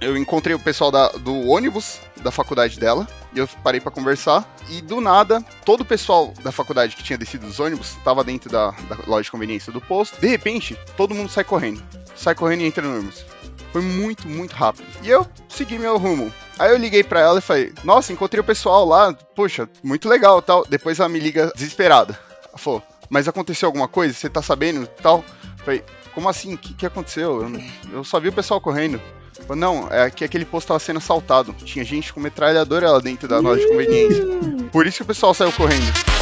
[0.00, 4.48] eu encontrei o pessoal da, do ônibus da faculdade dela, e eu parei para conversar,
[4.68, 8.50] e do nada, todo o pessoal da faculdade que tinha descido dos ônibus estava dentro
[8.50, 10.20] da, da, loja de conveniência do posto.
[10.20, 11.82] De repente, todo mundo sai correndo.
[12.16, 13.24] Sai correndo e entra no ônibus.
[13.72, 14.86] Foi muito, muito rápido.
[15.02, 16.32] E eu segui meu rumo.
[16.58, 20.40] Aí eu liguei para ela e falei: Nossa, encontrei o pessoal lá, poxa, muito legal
[20.40, 20.64] tal.
[20.66, 22.18] Depois ela me liga desesperada.
[22.48, 24.14] Ela falou: Mas aconteceu alguma coisa?
[24.14, 25.22] Você tá sabendo tal?
[25.58, 25.84] Eu falei:
[26.14, 26.54] Como assim?
[26.54, 27.42] O que, que aconteceu?
[27.42, 27.62] Eu,
[27.92, 29.00] eu só vi o pessoal correndo.
[29.46, 31.54] Falei, não, é que aquele posto tava sendo assaltado.
[31.64, 34.24] Tinha gente com metralhadora lá dentro da loja de conveniência.
[34.72, 36.17] Por isso que o pessoal saiu correndo.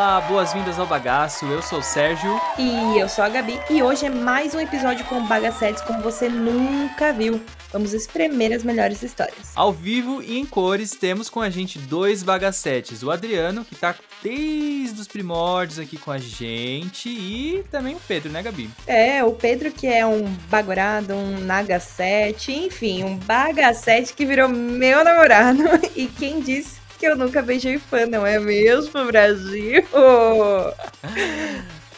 [0.00, 1.44] Olá, boas-vindas ao Bagaço.
[1.44, 2.40] Eu sou o Sérgio.
[2.58, 3.60] E eu sou a Gabi.
[3.68, 7.38] E hoje é mais um episódio com bagacetes como você nunca viu.
[7.70, 9.52] Vamos espremer as melhores histórias.
[9.54, 13.02] Ao vivo e em cores, temos com a gente dois bagacetes.
[13.02, 18.32] O Adriano, que tá desde os primórdios aqui com a gente, e também o Pedro,
[18.32, 18.70] né, Gabi?
[18.86, 25.04] É, o Pedro que é um bagorado, um nagacete, enfim, um bagacete que virou meu
[25.04, 25.62] namorado.
[25.94, 29.82] E quem disse que eu nunca beijei fã, não é mesmo, Brasil?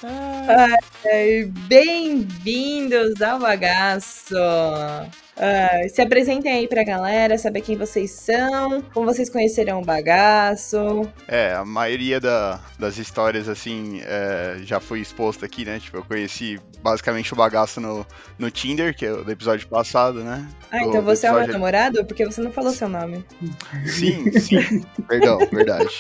[1.68, 4.36] Bem-vindos ao bagaço!
[5.32, 11.08] Uh, se apresentem aí pra galera, saber quem vocês são, como vocês conheceram o bagaço.
[11.26, 15.80] É, a maioria da, das histórias, assim, é, já foi exposta aqui, né?
[15.80, 18.06] Tipo, eu conheci basicamente o bagaço no,
[18.38, 20.46] no Tinder, que é o do episódio passado, né?
[20.70, 21.28] Ah, do, então você episódio...
[21.28, 22.04] é o meu namorado?
[22.04, 23.24] Porque você não falou seu nome.
[23.86, 24.84] Sim, sim.
[25.08, 25.98] Perdão, verdade.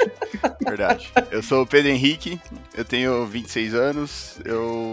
[0.62, 1.10] Verdade.
[1.30, 2.38] Eu sou o Pedro Henrique,
[2.76, 4.91] eu tenho 26 anos, eu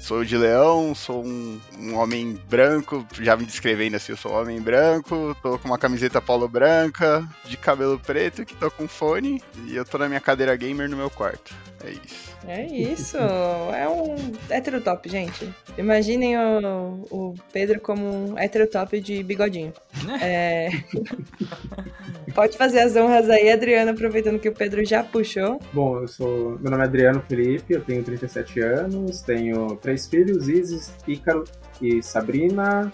[0.00, 4.40] Sou de leão, sou um, um, homem branco, já me descrevendo assim, eu sou um
[4.40, 9.42] homem branco, tô com uma camiseta polo branca, de cabelo preto, que tô com fone,
[9.66, 11.54] e eu tô na minha cadeira gamer no meu quarto.
[11.84, 12.29] É isso.
[12.46, 13.16] É isso.
[13.16, 15.48] É um heterotop, gente.
[15.76, 19.72] Imaginem o, o Pedro como um heterotop de bigodinho.
[20.20, 20.70] é...
[22.34, 25.60] Pode fazer as honras aí, Adriano, aproveitando que o Pedro já puxou.
[25.72, 26.58] Bom, eu sou.
[26.60, 31.44] Meu nome é Adriano Felipe, eu tenho 37 anos, tenho três filhos, Isis, Ícaro
[31.82, 32.92] e Sabrina.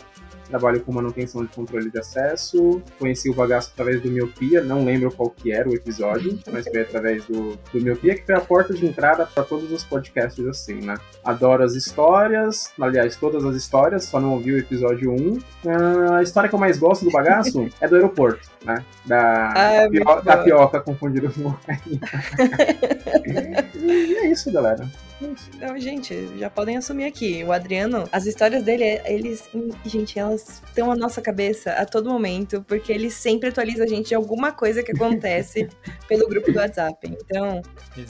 [0.49, 2.81] Trabalho com manutenção de controle de acesso.
[2.99, 6.83] Conheci o bagaço através do Miopia, não lembro qual que era o episódio, mas foi
[6.83, 10.75] através do, do Miopia, que foi a porta de entrada para todos os podcasts assim,
[10.75, 10.95] né?
[11.25, 15.39] Adoro as histórias, aliás, todas as histórias, só não ouvi o episódio 1.
[15.67, 18.85] Ah, a história que eu mais gosto do bagaço é do aeroporto, né?
[19.05, 21.47] Da, ah, pio, da pioca confundida com
[23.77, 24.89] e é isso, galera.
[25.21, 27.43] Então, gente, já podem assumir aqui.
[27.45, 29.49] O Adriano, as histórias dele, eles,
[29.85, 34.09] gente, elas estão na nossa cabeça a todo momento, porque ele sempre atualiza a gente
[34.09, 35.69] de alguma coisa que acontece
[36.07, 36.99] pelo grupo do WhatsApp.
[37.09, 37.63] Então,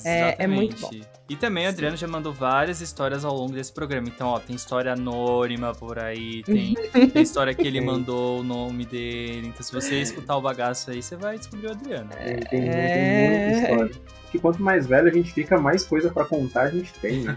[0.04, 0.90] é, é, muito bom.
[1.28, 4.06] E também o Adriano já mandou várias histórias ao longo desse programa.
[4.08, 6.74] Então, ó, tem história anônima por aí, tem,
[7.12, 9.48] tem história que ele mandou o nome dele.
[9.48, 12.10] Então, se você escutar o bagaço aí, você vai descobrir o Adriano.
[12.12, 13.90] É, tem, tem muita história
[14.30, 17.36] que quanto mais velho a gente fica, mais coisa para contar a gente tem, né?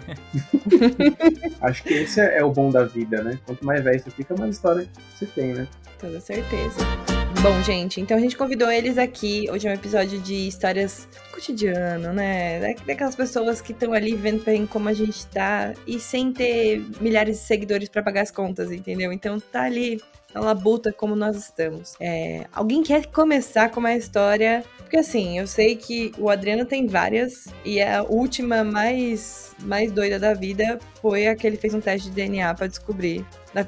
[1.61, 3.39] Acho que esse é o bom da vida, né?
[3.45, 5.67] Quanto mais velho você fica, mais história você tem, né?
[5.99, 6.79] Toda certeza.
[7.41, 9.49] Bom, gente, então a gente convidou eles aqui.
[9.49, 12.75] Hoje é um episódio de histórias cotidiano, né?
[12.85, 17.37] Daquelas pessoas que estão ali vendo bem como a gente tá e sem ter milhares
[17.37, 19.13] de seguidores para pagar as contas, entendeu?
[19.13, 20.01] Então tá ali
[20.35, 21.95] labuta como nós estamos.
[21.99, 24.63] É, alguém quer começar com uma história?
[24.77, 30.17] Porque assim, eu sei que o Adriano tem várias e a última mais mais doida
[30.19, 33.25] da vida foi a que ele fez um teste de DNA para descobrir.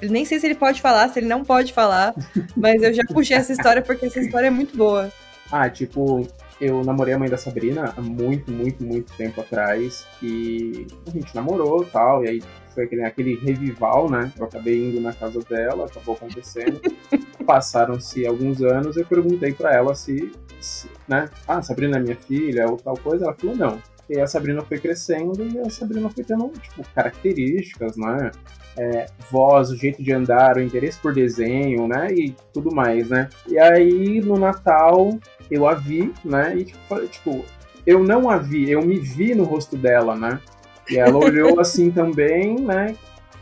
[0.10, 2.14] Nem sei se ele pode falar, se ele não pode falar,
[2.56, 5.12] mas eu já puxei essa história porque essa história é muito boa.
[5.52, 6.26] Ah, tipo,
[6.62, 10.06] eu namorei a mãe da Sabrina há muito, muito, muito tempo atrás.
[10.22, 12.24] E a gente namorou e tal.
[12.24, 14.32] E aí foi aquele, aquele revival, né?
[14.38, 16.80] Eu acabei indo na casa dela, acabou acontecendo.
[17.46, 21.28] Passaram-se alguns anos, eu perguntei para ela se, se, né?
[21.48, 23.26] Ah, Sabrina é minha filha ou tal coisa.
[23.26, 23.82] Ela falou não.
[24.08, 28.32] E a Sabrina foi crescendo e a Sabrina foi tendo, tipo, características, né?
[28.78, 32.08] É, voz, o jeito de andar, o interesse por desenho, né?
[32.12, 33.30] E tudo mais, né?
[33.48, 35.18] E aí, no Natal,
[35.52, 36.58] eu a vi, né?
[36.58, 37.46] E, tipo, tipo
[37.86, 40.40] eu não a vi, eu me vi no rosto dela, né?
[40.90, 42.96] E ela olhou assim também, né?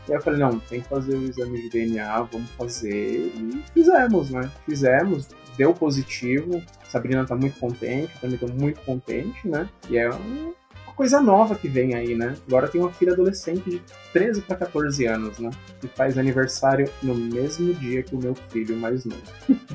[0.08, 3.32] E eu falei, não, tem que fazer o exame de DNA, vamos fazer.
[3.34, 4.50] E fizemos, né?
[4.66, 6.60] Fizemos, deu positivo.
[6.88, 9.68] Sabrina tá muito contente, também tô muito contente, né?
[9.88, 10.59] E é uma
[11.00, 12.34] coisa nova que vem aí, né?
[12.46, 13.80] Agora tem uma filha adolescente de
[14.12, 15.48] 13 para 14 anos, né?
[15.80, 19.22] Que faz aniversário no mesmo dia que o meu filho mais novo.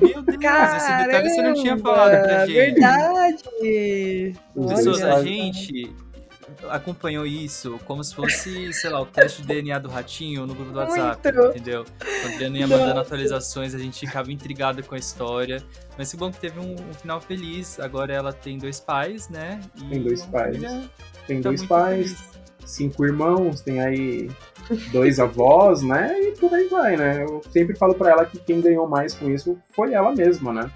[0.00, 2.54] Meu Deus, Caramba, esse detalhe você não tinha falado pra gente.
[2.54, 4.34] Verdade!
[4.54, 5.92] Pessoas, a gente
[6.70, 10.72] acompanhou isso como se fosse, sei lá, o teste de DNA do ratinho no grupo
[10.72, 11.48] do WhatsApp, Muito.
[11.50, 11.84] entendeu?
[12.24, 15.62] O Adriano ia mandando atualizações, a gente ficava intrigado com a história.
[15.98, 17.80] Mas que bom que teve um, um final feliz.
[17.80, 19.60] Agora ela tem dois pais, né?
[19.76, 20.56] E Tem dois pais.
[20.56, 20.90] família
[21.26, 22.30] Tem tá dois pais, feliz.
[22.64, 24.30] cinco irmãos, tem aí
[24.92, 26.18] dois avós, né?
[26.20, 27.22] E por aí vai, né?
[27.22, 30.70] Eu sempre falo pra ela que quem ganhou mais com isso foi ela mesma, né?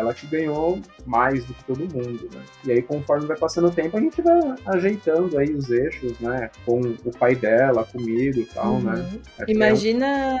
[0.00, 2.42] Ela que ganhou mais do que todo mundo, né?
[2.64, 6.50] E aí, conforme vai passando o tempo, a gente vai ajeitando aí os eixos, né?
[6.64, 8.94] Com o pai dela, comigo e tal, né?
[8.94, 9.20] Uhum.
[9.38, 10.38] Até Imagina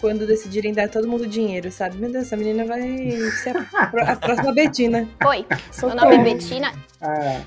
[0.00, 1.96] quando decidirem dar todo mundo dinheiro, sabe?
[1.96, 2.80] Meu Deus, essa menina vai
[3.42, 5.08] ser a, a próxima Betina.
[5.26, 5.44] Oi,
[5.82, 6.72] meu nome é Betina.
[7.00, 7.40] Ah,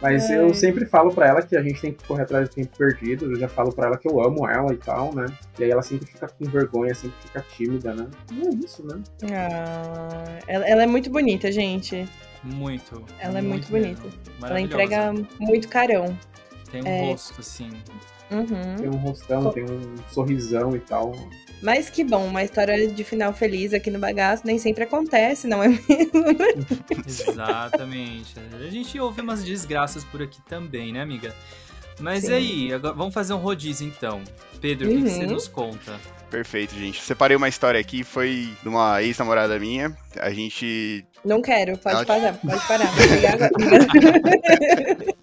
[0.00, 0.38] mas Ai.
[0.38, 3.32] eu sempre falo pra ela que a gente tem que correr atrás do tempo perdido.
[3.32, 5.26] Eu já falo pra ela que eu amo ela e tal, né?
[5.58, 8.06] E aí ela sempre fica com vergonha, sempre fica tímida, né?
[8.32, 9.02] E é isso, né?
[9.32, 12.08] Ah, ela, ela é muito bonita, gente.
[12.44, 13.04] Muito.
[13.18, 13.96] Ela é muito mesmo.
[13.96, 14.18] bonita.
[14.42, 16.16] Ela entrega muito carão.
[16.70, 17.00] Tem um é.
[17.10, 17.70] rosto, assim.
[18.30, 18.76] Uhum.
[18.76, 21.12] Tem um rostão, Co- tem um sorrisão e tal.
[21.62, 25.62] Mas que bom, uma história de final feliz aqui no bagaço nem sempre acontece, não
[25.62, 25.84] é mesmo?
[27.06, 28.34] Exatamente.
[28.52, 31.34] A gente ouve umas desgraças por aqui também, né, amiga?
[32.00, 32.30] Mas Sim.
[32.30, 34.22] e aí, agora, vamos fazer um rodízio então.
[34.60, 35.32] Pedro, o que, que você Uhum.
[35.32, 35.98] nos conta?
[36.30, 37.02] Perfeito, gente.
[37.02, 39.96] Separei uma história aqui, foi de uma ex-namorada minha.
[40.20, 41.04] A gente.
[41.24, 42.92] Não quero, pode Ela- parar, pode parar.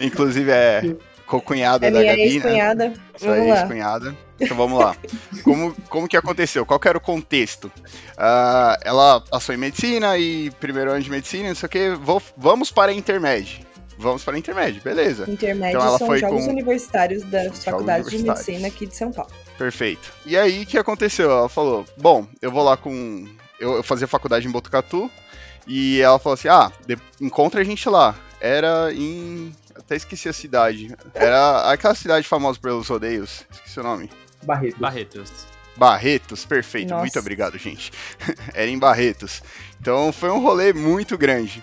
[0.00, 2.22] Inclusive é co-cunhada É da Gabi, né?
[2.24, 2.92] ex-cunhada.
[3.16, 3.60] Sua Vamos lá.
[3.60, 4.16] ex-cunhada.
[4.40, 4.96] Então vamos lá.
[5.44, 6.64] Como, como que aconteceu?
[6.66, 7.70] Qual que era o contexto?
[8.16, 11.90] Ah, ela passou em medicina e primeiro ano de medicina, não sei o que.
[11.90, 13.60] Vou, vamos para a intermédio.
[13.98, 15.30] Vamos para a intermédio, beleza.
[15.30, 18.22] Intermédio Então ela são foi jogos com- universitários da Faculdade de.
[18.22, 19.30] Medicina aqui de São Paulo.
[19.58, 20.10] Perfeito.
[20.24, 21.30] E aí, o que aconteceu?
[21.30, 23.26] Ela falou: Bom, eu vou lá com.
[23.60, 25.10] Eu, eu fazia faculdade em Botucatu.
[25.68, 28.14] E ela falou assim: Ah, de- encontra a gente lá.
[28.40, 29.52] Era em.
[29.90, 30.94] Até esqueci a cidade.
[31.12, 33.44] Era aquela cidade famosa pelos rodeios.
[33.50, 34.08] Esqueci o nome.
[34.44, 34.78] Barreto.
[34.78, 35.32] Barretos.
[35.76, 36.90] Barretos, perfeito.
[36.90, 37.00] Nossa.
[37.02, 37.90] Muito obrigado, gente.
[38.54, 39.42] Era em Barretos.
[39.80, 41.60] Então foi um rolê muito grande.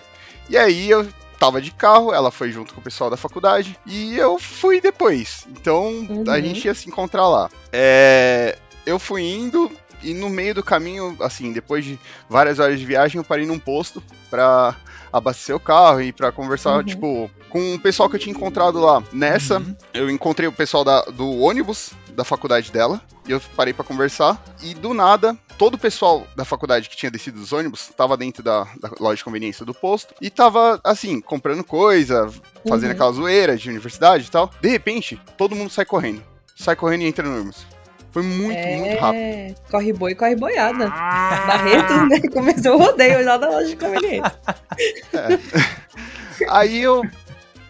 [0.50, 1.08] E aí eu
[1.40, 5.48] tava de carro, ela foi junto com o pessoal da faculdade e eu fui depois.
[5.50, 6.42] Então a Uhum.
[6.44, 7.50] gente ia se encontrar lá.
[7.72, 9.72] É, eu fui indo
[10.04, 11.98] e no meio do caminho, assim, depois de
[12.30, 14.76] várias horas de viagem, eu parei num posto pra
[15.12, 16.84] abastecer o carro e pra conversar, Uhum.
[16.84, 19.02] tipo, com o pessoal que eu tinha encontrado lá.
[19.12, 19.76] Nessa, Uhum.
[19.94, 24.44] eu encontrei o pessoal da- do ônibus da faculdade dela e eu parei pra conversar
[24.64, 28.42] e do nada todo o pessoal da faculdade que tinha descido dos ônibus tava dentro
[28.44, 32.28] da, da loja de conveniência do posto e tava assim comprando coisa
[32.68, 32.96] fazendo Uhum.
[32.96, 36.24] aquela zoeira de universidade e tal de repente todo mundo sai correndo
[36.56, 37.66] sai correndo e entra no ônibus
[38.18, 40.90] foi muito muito rápido É, corre boi, corre boiada.
[40.90, 42.20] Barretos, né?
[42.34, 44.34] Começou o rodeio lá da loja de conveniência.
[46.50, 47.04] Aí eu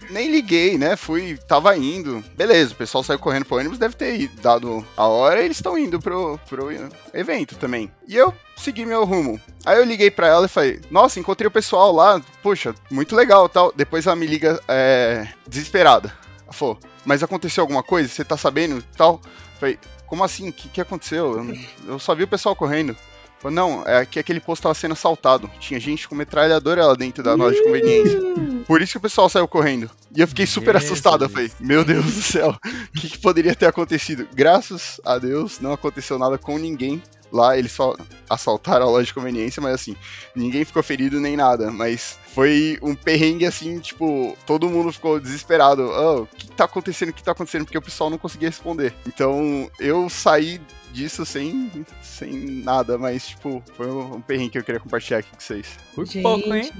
[0.09, 0.95] nem liguei, né?
[0.95, 2.23] Fui, tava indo.
[2.35, 5.57] Beleza, o pessoal saiu correndo pro ônibus, deve ter ido- dado a hora e eles
[5.57, 6.69] estão indo pro, pro
[7.13, 7.91] evento também.
[8.07, 9.39] E eu segui meu rumo.
[9.65, 13.49] Aí eu liguei pra ela e falei: Nossa, encontrei o pessoal lá, poxa, muito legal
[13.49, 13.73] tal.
[13.75, 16.13] Depois ela me liga é, desesperada.
[16.43, 18.07] Ela falou: Mas aconteceu alguma coisa?
[18.07, 19.19] Você tá sabendo tal?
[19.23, 20.49] Eu Falei: Como assim?
[20.49, 21.37] O que, que aconteceu?
[21.37, 21.57] Eu,
[21.87, 22.95] eu só vi o pessoal correndo.
[23.39, 25.49] Falei, não, é que aquele posto tava sendo assaltado.
[25.59, 28.19] Tinha gente com metralhadora lá dentro da loja de conveniência.
[28.65, 29.91] Por isso que o pessoal saiu correndo.
[30.15, 30.91] E eu fiquei super Jesus.
[30.91, 31.25] assustado.
[31.25, 34.27] Eu falei, meu Deus do céu, o que, que poderia ter acontecido?
[34.33, 37.01] Graças a Deus, não aconteceu nada com ninguém.
[37.31, 37.95] Lá eles só
[38.29, 39.95] assaltaram a loja de conveniência, mas assim,
[40.35, 41.71] ninguém ficou ferido nem nada.
[41.71, 45.83] Mas foi um perrengue assim, tipo, todo mundo ficou desesperado.
[45.83, 47.09] Oh, o que tá acontecendo?
[47.09, 47.65] O que tá acontecendo?
[47.65, 48.93] Porque o pessoal não conseguia responder.
[49.05, 54.63] Então eu saí disso sem, sem nada, mas tipo, foi um, um perrengue que eu
[54.63, 55.77] queria compartilhar aqui com vocês.
[55.93, 56.71] Por Gente, pouco, hein?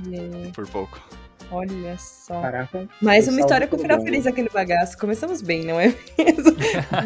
[0.54, 1.02] Por pouco.
[1.52, 2.42] Olha só.
[2.42, 2.88] Caraca.
[3.02, 4.98] Mais uma história com final feliz aqui no bagaço.
[4.98, 6.56] Começamos bem, não é mesmo?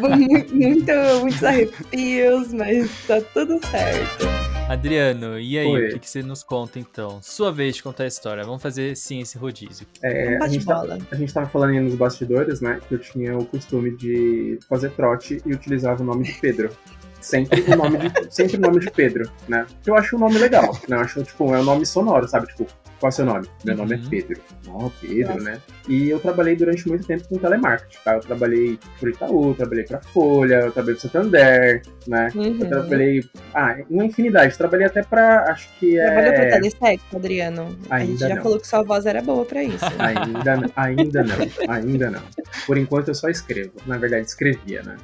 [0.00, 4.26] muito, muito, muitos arrepios, mas tá tudo certo.
[4.68, 5.88] Adriano, e aí, Oi.
[5.88, 7.20] o que, que você nos conta então?
[7.20, 8.42] Sua vez de contar a história.
[8.42, 9.86] Vamos fazer sim esse rodízio.
[10.02, 11.06] É, a, gente tá, bate-bola.
[11.10, 12.80] a gente tava falando aí nos bastidores, né?
[12.88, 16.70] Que eu tinha o costume de fazer trote e utilizava o nome de Pedro.
[17.22, 19.64] Sempre o nome de, sempre o nome de Pedro, né?
[19.86, 20.96] Eu acho o nome legal, né?
[20.96, 22.46] Eu acho, tipo, é um nome sonoro, sabe?
[22.48, 22.66] Tipo,
[23.00, 23.46] qual é o seu nome?
[23.64, 24.02] Meu nome Uhum.
[24.04, 24.40] é Pedro.
[24.68, 25.44] Ó, Pedro, Nossa.
[25.50, 25.60] né?
[25.88, 28.14] E eu trabalhei durante muito tempo com telemarketing, tá?
[28.14, 32.28] Eu trabalhei por Itaú, trabalhei pra Folha, eu trabalhei pro Santander, né?
[32.34, 32.58] Eu Uhum.
[32.58, 33.24] trabalhei.
[33.54, 34.56] Ah, uma infinidade.
[34.56, 35.50] Trabalhei até pra.
[35.50, 36.04] Acho que é.
[36.06, 37.78] Trabalhou pra Telesec, Adriano?
[37.90, 38.42] a gente Ainda já não.
[38.42, 39.84] falou que sua voz era boa pra isso.
[39.98, 41.36] Ainda, n- ainda não,
[41.74, 42.22] ainda não.
[42.66, 43.72] Por enquanto eu só escrevo.
[43.86, 44.96] Na verdade, escrevia, né?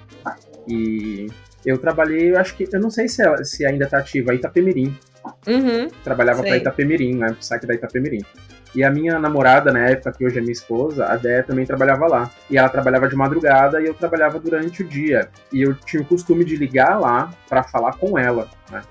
[0.68, 1.26] E
[1.68, 2.68] eu trabalhei, eu acho que.
[2.72, 4.96] Eu não sei se, ela- se ainda tá ativa, Itapemirim.
[5.46, 5.88] Uhum.
[6.02, 6.48] Trabalhava Sei.
[6.50, 7.32] pra Itapemirim, né?
[7.32, 8.20] Pro site da Itapemirim.
[8.74, 12.06] E a minha namorada, na época, que hoje é minha esposa, a Déia também trabalhava
[12.06, 12.30] lá.
[12.50, 15.28] E ela trabalhava de madrugada e eu trabalhava durante o dia.
[15.52, 18.82] E eu tinha o costume de ligar lá para falar com ela, né?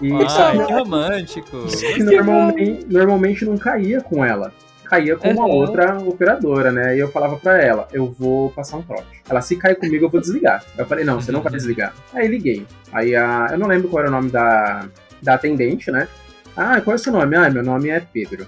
[0.00, 1.66] E Ai, que romântico!
[1.66, 4.52] Que normalmente, normalmente não caía com ela
[4.86, 5.52] caía com uma uhum.
[5.52, 6.96] outra operadora, né?
[6.96, 9.22] E eu falava para ela, eu vou passar um trote.
[9.28, 10.64] Ela, se cair comigo, eu vou desligar.
[10.76, 11.94] Eu falei, não, você não vai desligar.
[12.12, 12.66] Aí liguei.
[12.92, 13.48] Aí a.
[13.50, 14.88] Eu não lembro qual era o nome da,
[15.22, 16.08] da atendente, né?
[16.56, 17.36] Ah, qual é o seu nome?
[17.36, 18.46] Ah, meu nome é Pedro.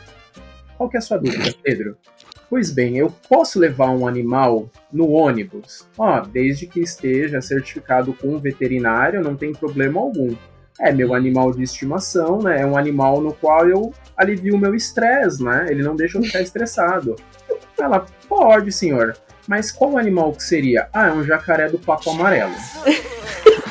[0.76, 1.96] Qual que é a sua dúvida, Pedro?
[2.48, 5.86] Pois bem, eu posso levar um animal no ônibus?
[5.98, 10.34] Ó, desde que esteja certificado com um veterinário, não tem problema algum.
[10.80, 12.62] É meu animal de estimação, né?
[12.62, 15.66] É um animal no qual eu alivio o meu estresse, né?
[15.68, 17.16] Ele não deixa eu ficar estressado.
[17.78, 19.16] Ela, pode, senhor.
[19.46, 20.88] Mas qual animal que seria?
[20.92, 22.52] Ah, é um jacaré do papo amarelo.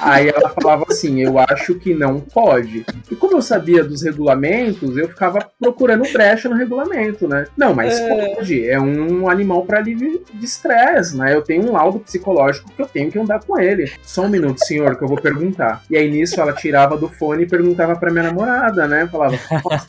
[0.02, 2.86] Aí ela falava assim: Eu acho que não pode.
[3.10, 7.46] E como eu sabia dos regulamentos, eu ficava procurando brecha no regulamento, né?
[7.56, 8.36] Não, mas é...
[8.36, 8.70] pode.
[8.70, 11.34] É um animal para alívio de estresse, né?
[11.34, 13.92] Eu tenho um laudo psicológico que eu tenho que andar com ele.
[14.04, 15.84] Só um minuto, senhor, que eu vou perguntar.
[15.90, 19.08] E aí nisso ela tirava do fone e perguntava pra minha namorada, né?
[19.08, 19.38] Falava: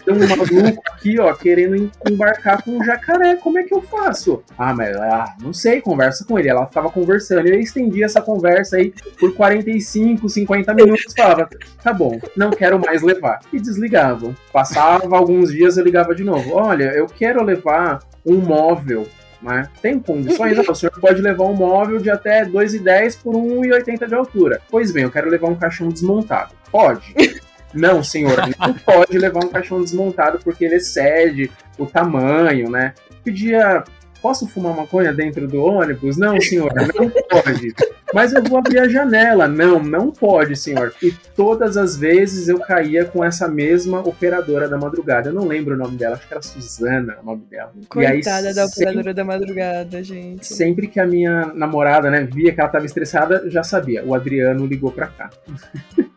[0.04, 4.42] tem um maluco aqui, ó, querendo embarcar com um jacaré, como é que eu faço?
[4.56, 6.48] Ah, mas ah, não sei, conversa com ele.
[6.48, 11.48] Ela estava conversando e eu estendi essa conversa aí por 45 45, 50 minutos, falava,
[11.82, 13.40] tá bom, não quero mais levar.
[13.52, 14.34] E desligava.
[14.52, 16.54] Passava alguns dias, eu ligava de novo.
[16.54, 19.06] Olha, eu quero levar um móvel
[19.40, 19.68] né?
[19.80, 20.58] Tem condições?
[20.58, 24.60] Ah, o senhor pode levar um móvel de até 2,10 por 1,80 de altura.
[24.68, 26.52] Pois bem, eu quero levar um caixão desmontado.
[26.72, 27.14] Pode.
[27.72, 32.94] Não, senhor, não pode levar um caixão desmontado porque ele excede o tamanho, né?
[33.22, 33.84] Pedia
[34.20, 36.16] Posso fumar maconha dentro do ônibus?
[36.16, 37.74] Não, senhor, não pode.
[38.14, 39.46] Mas eu vou abrir a janela.
[39.46, 40.94] Não, não pode, senhor.
[41.02, 45.28] E todas as vezes eu caía com essa mesma operadora da madrugada.
[45.28, 47.72] Eu não lembro o nome dela, acho que era Suzana o nome dela.
[47.88, 50.46] Coitada aí, da operadora sempre, da madrugada, gente.
[50.46, 54.04] Sempre que a minha namorada, né, via que ela estava estressada, já sabia.
[54.04, 55.30] O Adriano ligou pra cá.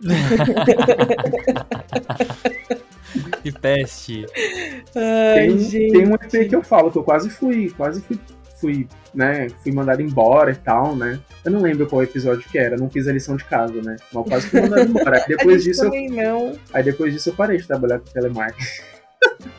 [3.43, 4.25] Que peste.
[4.95, 5.91] Ai, tem, gente.
[5.91, 8.19] tem um EP que eu falo, que eu quase fui, quase fui,
[8.61, 11.19] fui, né, fui mandado embora e tal, né?
[11.43, 13.97] Eu não lembro qual episódio que era, não fiz a lição de casa, né?
[14.13, 15.17] Mas quase fui mandado embora.
[15.17, 16.11] Aí depois disso eu.
[16.11, 16.53] Não.
[16.71, 18.83] Aí depois disso eu parei de trabalhar com telemarketing.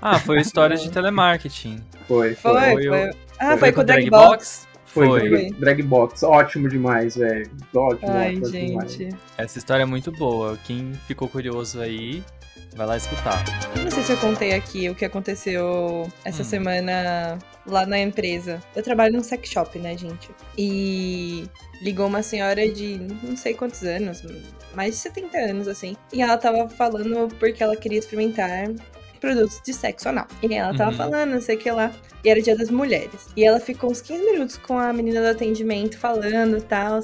[0.00, 1.82] Ah, foi história de telemarketing.
[2.06, 2.52] Foi, foi.
[2.60, 3.10] foi, foi.
[3.38, 4.68] Ah, foi, foi com o Dragbox?
[4.86, 5.50] Foi, foi.
[5.52, 7.50] Dragbox, ótimo demais, velho.
[7.74, 8.98] Ótimo, Ai, ótimo gente.
[8.98, 9.16] Demais.
[9.36, 10.56] Essa história é muito boa.
[10.64, 12.22] Quem ficou curioso aí,
[12.74, 13.44] Vai lá escutar.
[13.76, 16.44] Não sei se eu contei aqui o que aconteceu essa hum.
[16.44, 18.62] semana lá na empresa.
[18.74, 20.30] Eu trabalho num sex shop, né, gente?
[20.56, 21.46] E
[21.82, 24.22] ligou uma senhora de não sei quantos anos,
[24.74, 25.96] mais de 70 anos, assim.
[26.12, 28.68] E ela tava falando porque ela queria experimentar
[29.20, 30.26] produtos de sexo anal.
[30.42, 30.96] E ela tava uhum.
[30.96, 31.92] falando, não sei o que lá.
[32.24, 33.28] E era dia das mulheres.
[33.36, 37.00] E ela ficou uns 15 minutos com a menina do atendimento falando e tal.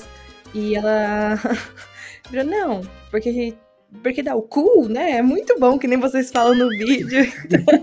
[0.54, 1.38] E ela.
[2.30, 3.54] virou, não, porque
[4.02, 5.12] porque dá o cu, né?
[5.12, 7.26] É muito bom, que nem vocês falam no vídeo.
[7.46, 7.82] Então...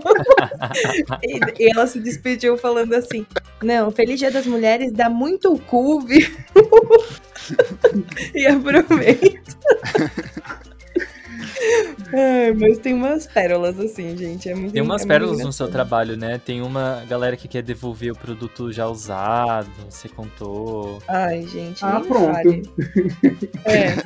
[1.22, 3.26] e, e, ela se despediu falando assim:
[3.62, 6.26] Não, Feliz Dia das Mulheres dá muito cu, viu?
[8.34, 9.56] e aproveita.
[12.12, 14.48] Ai, mas tem umas pérolas assim, gente.
[14.48, 16.38] É muito Tem umas é pérolas no seu trabalho, né?
[16.38, 21.02] Tem uma galera que quer devolver o produto já usado, você contou.
[21.08, 21.84] Ai, gente.
[21.84, 22.32] Ah, pronto.
[22.32, 22.62] Fale.
[23.64, 23.96] É.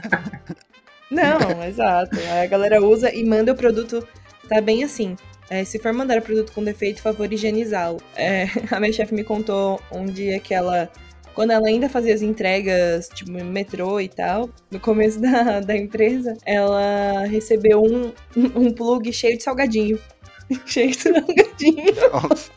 [1.11, 2.17] Não, exato.
[2.43, 4.07] a galera usa e manda o produto,
[4.49, 5.17] tá bem assim.
[5.51, 8.01] É, se for mandar o produto com defeito, favor higienizá-lo.
[8.15, 10.89] É, a minha chefe me contou um dia que ela,
[11.35, 16.37] quando ela ainda fazia as entregas, tipo, metrô e tal, no começo da, da empresa,
[16.47, 18.13] ela recebeu um,
[18.55, 19.99] um plug cheio de salgadinho.
[20.65, 21.95] cheio de salgadinho.
[22.13, 22.53] Nossa.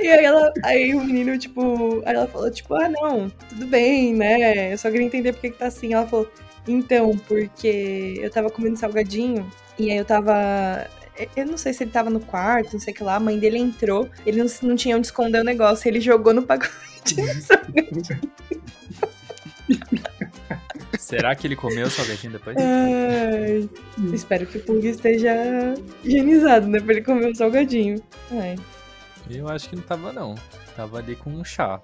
[0.00, 4.12] E aí ela, aí o menino, tipo, aí ela falou, tipo, ah, não, tudo bem,
[4.12, 4.72] né?
[4.72, 5.94] Eu só queria entender por que, que tá assim.
[5.94, 6.28] Ela falou,
[6.66, 10.88] então, porque eu tava comendo salgadinho e aí eu tava.
[11.36, 13.16] Eu não sei se ele tava no quarto, não sei o que lá.
[13.16, 16.42] A mãe dele entrou, ele não, não tinha onde esconder o negócio, ele jogou no
[16.42, 16.72] pacote
[17.42, 18.32] salgadinho.
[20.98, 22.56] Será que ele comeu o salgadinho depois?
[22.56, 23.68] Ai,
[24.14, 25.34] espero que o Pug esteja
[26.02, 26.80] higienizado, né?
[26.80, 28.02] Pra ele comer o salgadinho.
[28.30, 28.56] Ai.
[29.30, 30.34] Eu acho que não tava, não.
[30.74, 31.82] Tava ali com um chá.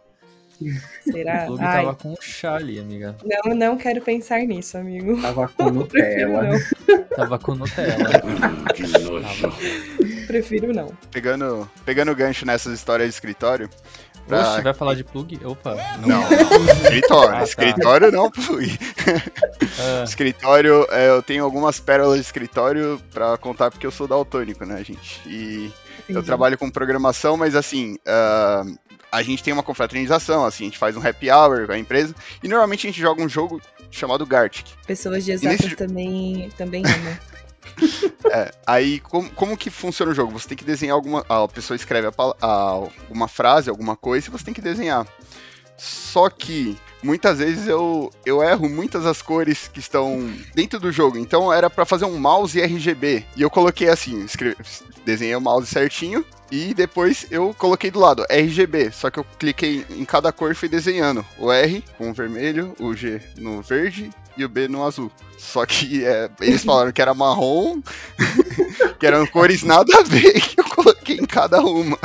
[1.05, 1.45] Será?
[1.45, 1.85] O Plug Ai.
[1.85, 3.17] tava com chá ali, amiga.
[3.25, 5.21] Não, não quero pensar nisso, amigo.
[5.21, 6.59] Tava com Nutella.
[7.15, 8.11] tava com Nutella.
[8.75, 9.53] que nojo.
[10.27, 10.93] Prefiro não.
[11.11, 13.71] Pegando, pegando gancho nessas histórias de escritório.
[14.27, 14.53] Pra...
[14.53, 15.41] Oxe, vai falar de plug?
[15.45, 15.75] Opa.
[16.07, 16.73] Não, não.
[16.83, 17.35] escritório.
[17.35, 17.45] Ah, tá.
[17.45, 18.79] escritório não plug.
[19.81, 20.03] Ah.
[20.03, 24.83] Escritório, é, eu tenho algumas pérolas de escritório pra contar porque eu sou daltônico, né,
[24.83, 25.21] gente?
[25.25, 25.71] E
[26.09, 28.79] Eu trabalho com programação, mas assim, uh,
[29.11, 32.15] a gente tem uma confraternização, assim, a gente faz um happy hour com a empresa,
[32.43, 33.61] e normalmente a gente joga um jogo
[33.91, 34.67] chamado Gartic.
[34.87, 35.77] Pessoas de exatas nesse...
[35.77, 37.19] também, também amam.
[38.33, 40.33] é, aí como, como que funciona o jogo?
[40.33, 41.25] Você tem que desenhar alguma.
[41.29, 45.07] A pessoa escreve a, a, alguma frase, alguma coisa, e você tem que desenhar.
[45.79, 51.17] Só que muitas vezes eu, eu erro muitas das cores que estão dentro do jogo.
[51.17, 53.25] Então era para fazer um mouse RGB.
[53.37, 54.57] E eu coloquei assim, escrevi,
[55.05, 56.25] desenhei o mouse certinho.
[56.51, 58.91] E depois eu coloquei do lado RGB.
[58.91, 61.25] Só que eu cliquei em cada cor e fui desenhando.
[61.39, 65.13] O R com o vermelho, o G no verde e o B no azul.
[65.37, 67.81] Só que é, eles falaram que era marrom,
[68.99, 71.99] que eram cores nada a ver que eu coloquei em cada uma.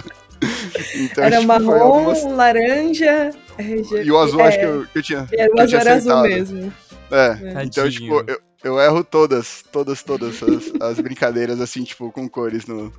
[0.96, 2.24] Então, era tipo, marrom, algumas...
[2.26, 4.04] laranja, RGB.
[4.04, 5.28] E o azul é, acho que eu, que eu tinha.
[5.32, 6.74] Era o azul era azul mesmo.
[7.12, 7.64] É, é.
[7.64, 12.66] então, tipo, eu, eu erro todas, todas, todas as, as brincadeiras, assim, tipo, com cores.
[12.66, 12.94] No...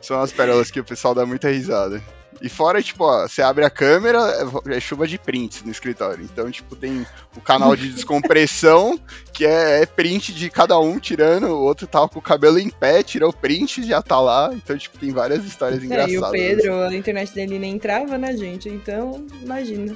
[0.00, 2.02] São as pérolas que o pessoal dá muita risada.
[2.40, 4.18] E fora, tipo, ó, você abre a câmera,
[4.66, 6.24] é, é chuva de prints no escritório.
[6.24, 7.06] Então, tipo, tem
[7.36, 8.98] o canal de descompressão,
[9.32, 12.70] que é, é, print de cada um tirando, o outro tava com o cabelo em
[12.70, 14.50] pé, tirou o print já tá lá.
[14.54, 16.14] Então, tipo, tem várias histórias é, engraçadas.
[16.14, 18.68] E o Pedro, a internet dele nem entrava, né, gente?
[18.68, 19.94] Então, imagina.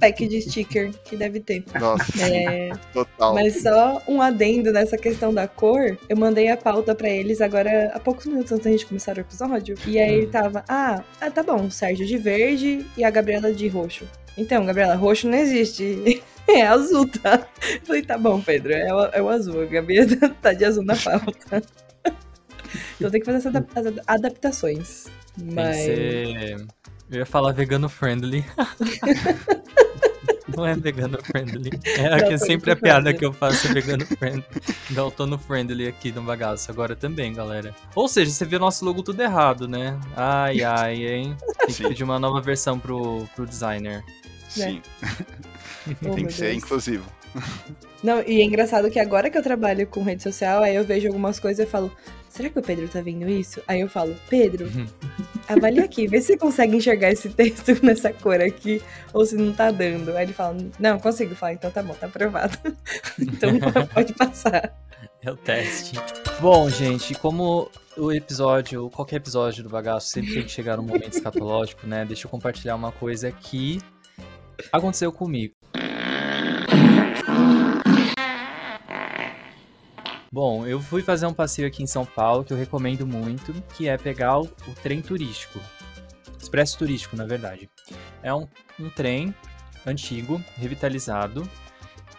[0.00, 1.64] Pack de sticker que deve ter.
[1.78, 2.70] Nossa, é...
[2.92, 3.34] total.
[3.34, 7.92] Mas só um adendo nessa questão da cor, eu mandei a pauta para eles agora
[7.94, 9.76] há poucos minutos antes da gente começar o episódio.
[9.86, 11.02] E aí ele tava, ah,
[11.36, 14.06] tá bom, o Sérgio de verde e a Gabriela de roxo.
[14.38, 16.22] Então, Gabriela, roxo não existe.
[16.48, 17.44] É azul, tá?
[17.82, 19.62] falei, tá bom, Pedro, é o, é o azul.
[19.62, 20.06] A Gabriela
[20.40, 21.60] tá de azul na pauta.
[22.94, 25.06] então tem que fazer essas adaptações.
[25.36, 25.76] Mas.
[25.76, 26.66] Ser...
[27.10, 28.44] Eu ia falar vegano friendly.
[30.54, 31.70] Não é vegano friendly.
[31.84, 34.44] É aqui é sempre a piada que eu faço é vegano friendly.
[34.90, 36.70] Daltono friendly aqui no bagaço.
[36.70, 37.74] Agora também, galera.
[37.94, 39.98] Ou seja, você vê o nosso logo tudo errado, né?
[40.16, 41.36] Ai, ai, hein?
[41.66, 44.04] Tem que pedir uma nova versão pro, pro designer.
[44.48, 44.80] Sim.
[46.04, 47.04] Oh, Tem que ser inclusivo.
[48.02, 51.08] Não, e é engraçado que agora que eu trabalho com rede social, aí eu vejo
[51.08, 51.90] algumas coisas e falo,
[52.28, 53.60] será que o Pedro tá vendo isso?
[53.66, 54.86] Aí eu falo, Pedro, uhum.
[55.48, 59.52] avalia aqui, vê se você consegue enxergar esse texto nessa cor aqui, ou se não
[59.52, 60.16] tá dando.
[60.16, 61.34] Aí ele fala, não, consigo.
[61.34, 62.58] falar, então tá bom, tá aprovado.
[63.18, 63.50] então
[63.92, 64.72] pode passar.
[65.22, 65.96] É o teste.
[66.40, 71.14] Bom, gente, como o episódio, qualquer episódio do bagaço sempre tem que chegar num momento
[71.14, 72.04] escatológico, né?
[72.04, 73.80] Deixa eu compartilhar uma coisa que
[74.70, 75.54] aconteceu comigo.
[80.36, 83.88] Bom, eu fui fazer um passeio aqui em São Paulo que eu recomendo muito, que
[83.88, 85.58] é pegar o, o trem turístico.
[86.38, 87.70] Expresso turístico, na verdade.
[88.22, 88.46] É um,
[88.78, 89.34] um trem
[89.86, 91.48] antigo, revitalizado,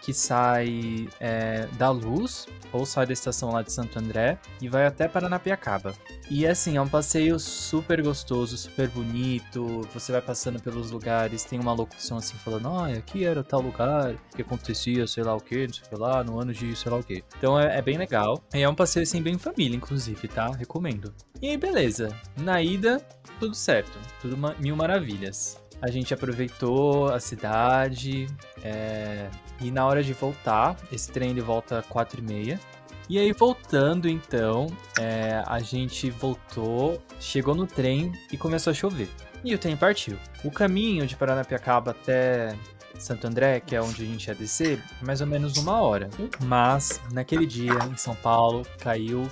[0.02, 4.86] que sai é, da Luz, ou sai da estação lá de Santo André, e vai
[4.86, 5.94] até Paranapiacaba.
[6.30, 9.88] E assim, é um passeio super gostoso, super bonito.
[9.94, 14.14] Você vai passando pelos lugares, tem uma locução assim falando: Ah, aqui era tal lugar,
[14.34, 16.90] que acontecia sei lá o que, não sei o que lá, no ano de sei
[16.90, 17.24] lá o que.
[17.38, 18.42] Então é, é bem legal.
[18.54, 20.48] E é um passeio assim, bem família, inclusive, tá?
[20.48, 21.14] Recomendo.
[21.40, 22.14] E aí, beleza.
[22.36, 22.98] Na ida,
[23.38, 23.98] tudo certo.
[24.20, 25.60] Tudo mil maravilhas.
[25.80, 28.26] A gente aproveitou a cidade.
[28.62, 29.28] É...
[29.60, 32.60] E na hora de voltar, esse trem ele volta 4 e meia.
[33.08, 34.66] E aí, voltando então,
[34.98, 35.42] é...
[35.46, 39.08] a gente voltou, chegou no trem e começou a chover.
[39.44, 40.16] E o trem partiu.
[40.44, 42.56] O caminho de Paranapiacaba até
[42.98, 46.10] Santo André, que é onde a gente ia descer, mais ou menos uma hora.
[46.44, 49.28] Mas naquele dia, em São Paulo, caiu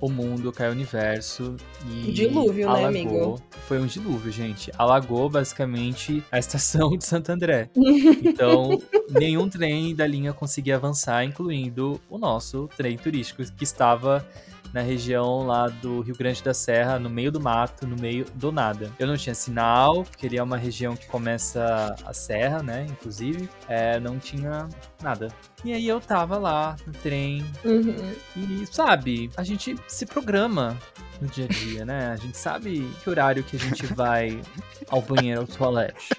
[0.00, 1.56] o mundo, caiu o universo
[1.88, 2.12] e.
[2.12, 2.82] Dilúvio, alagou.
[2.82, 3.42] né, amigo?
[3.66, 4.70] Foi um dilúvio, gente.
[4.78, 7.68] Alagou basicamente a estação de Santo André.
[8.22, 14.24] então, nenhum trem da linha conseguia avançar, incluindo o nosso trem turístico, que estava
[14.72, 18.52] na região lá do Rio Grande da Serra, no meio do mato, no meio do
[18.52, 18.92] nada.
[18.98, 22.86] Eu não tinha sinal, porque ele é uma região que começa a serra, né?
[22.88, 24.68] Inclusive, é, não tinha
[25.02, 25.28] nada.
[25.64, 27.44] E aí eu tava lá no trem.
[27.64, 28.14] Uhum.
[28.36, 30.76] E, sabe, a gente se programa
[31.20, 32.08] no dia a dia, né?
[32.08, 34.40] A gente sabe que horário que a gente vai
[34.88, 36.10] ao banheiro, ao toalete.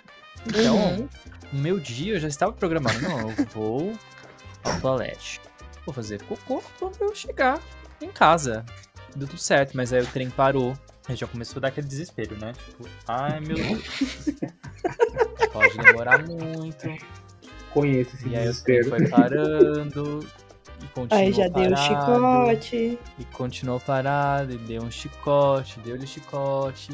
[0.46, 1.10] Então, uhum.
[1.52, 3.00] no meu dia eu já estava programado.
[3.02, 3.94] Não, eu vou
[4.64, 5.42] ao toalete.
[5.86, 7.62] Vou fazer cocô quando eu chegar
[8.02, 8.66] em casa.
[9.16, 10.78] Deu tudo certo, mas aí o trem parou.
[11.08, 12.54] A gente já começou a dar aquele desespero, né?
[12.54, 13.84] Tipo, ai meu Deus.
[15.54, 16.88] Pode demorar muito.
[17.74, 18.88] Conheço esse e aí desespero.
[18.88, 20.28] o trem foi parando.
[20.82, 23.00] E continuou aí já parado, deu chicote.
[23.18, 26.92] E continuou parado, e deu um chicote, deu-lhe chicote.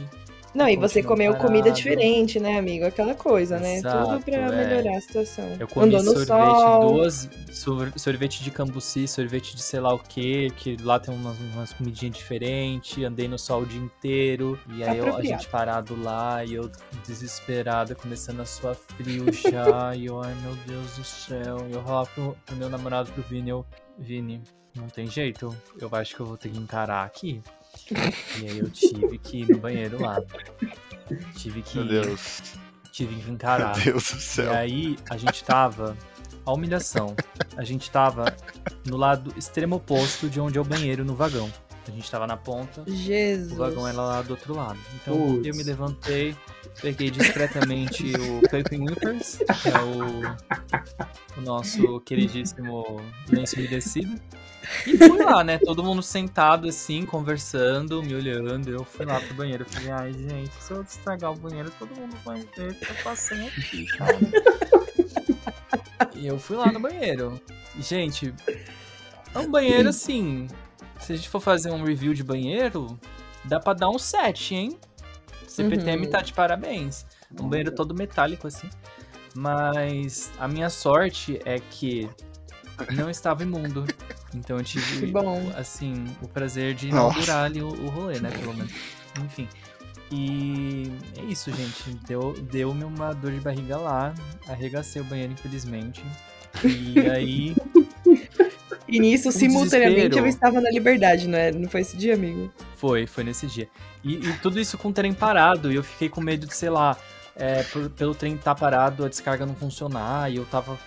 [0.54, 1.76] Não, e você comeu comida parado.
[1.78, 2.86] diferente, né, amigo?
[2.86, 3.78] Aquela coisa, né?
[3.78, 4.52] Exato, Tudo pra é.
[4.52, 5.46] melhorar a situação.
[5.60, 7.10] Eu comi Andou no sorvete, sol.
[7.52, 11.74] sor- sorvete de cambuci, sorvete de sei lá o que, que lá tem umas, umas
[11.74, 16.44] comidinhas diferentes, andei no sol o dia inteiro, e aí eu- a gente parado lá,
[16.46, 16.70] e eu
[17.06, 21.84] desesperada, começando a suar frio já, e eu, ai meu Deus do céu, e eu
[21.84, 23.66] falava pro, pro meu namorado, pro Vini, eu,
[23.98, 24.42] Vini,
[24.76, 27.42] não tem jeito, eu acho que eu vou ter que encarar aqui.
[27.92, 30.22] E aí eu tive que ir no banheiro lá.
[31.36, 32.42] Tive que Meu Deus.
[32.92, 33.76] tive que encarar.
[33.78, 34.52] Meu Deus do E céu.
[34.54, 35.98] aí a gente tava.
[36.46, 37.16] A humilhação.
[37.56, 38.26] A gente tava
[38.86, 41.50] no lado extremo oposto de onde é o banheiro no vagão.
[41.88, 43.52] A gente tava na ponta, Jesus.
[43.52, 44.80] o vagão era lá do outro lado.
[44.96, 45.46] Então Putz.
[45.48, 46.34] eu me levantei,
[46.82, 54.20] peguei discretamente o Paper Whippers, que é o, o nosso queridíssimo lenço umedecido.
[54.88, 55.58] E fui lá, né?
[55.58, 58.70] Todo mundo sentado assim, conversando, me olhando.
[58.70, 59.66] Eu fui lá pro banheiro.
[59.70, 63.48] Falei, ai, gente, se eu estragar o banheiro, todo mundo vai ver que eu passei
[63.48, 64.18] aqui, cara.
[66.16, 67.40] e eu fui lá no banheiro.
[67.80, 68.34] Gente,
[69.34, 70.48] é um banheiro assim.
[71.00, 72.98] Se a gente for fazer um review de banheiro,
[73.44, 74.80] dá pra dar um 7, hein?
[75.48, 76.12] CPTM Uhum.
[76.12, 77.06] tá de parabéns.
[77.40, 78.70] Um banheiro todo metálico assim.
[79.36, 82.10] Mas a minha sorte é que
[82.92, 83.86] não estava imundo.
[84.34, 85.12] Então eu tive,
[85.56, 87.16] assim, o prazer de Nossa.
[87.18, 88.30] inaugurar ali o, o rolê, né?
[88.32, 88.72] Pelo menos.
[89.24, 89.48] Enfim.
[90.12, 91.92] E é isso, gente.
[92.08, 94.14] Deu, deu-me uma dor de barriga lá.
[94.48, 96.04] Arregacei o banheiro, infelizmente.
[96.64, 97.56] E aí.
[98.88, 100.26] E nisso, Um simultaneamente, desespero.
[100.26, 101.52] eu estava na liberdade, não é?
[101.52, 102.52] Não foi esse dia, amigo?
[102.78, 103.68] Foi, foi nesse dia.
[104.04, 106.70] E, e tudo isso com o trem parado, e eu fiquei com medo de, sei
[106.70, 106.96] lá,
[107.36, 110.78] é, por- pelo trem estar parado, a descarga não funcionar, e eu tava.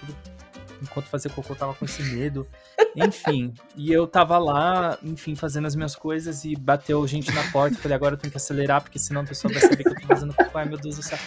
[0.82, 2.46] Enquanto fazia cocô, eu tava com esse medo.
[2.94, 7.76] Enfim, e eu tava lá, enfim, fazendo as minhas coisas e bateu gente na porta.
[7.76, 10.06] Falei, agora eu tenho que acelerar, porque senão a pessoa vai saber que eu tô
[10.06, 10.58] fazendo cocô.
[10.58, 11.18] Ai, meu Deus do céu.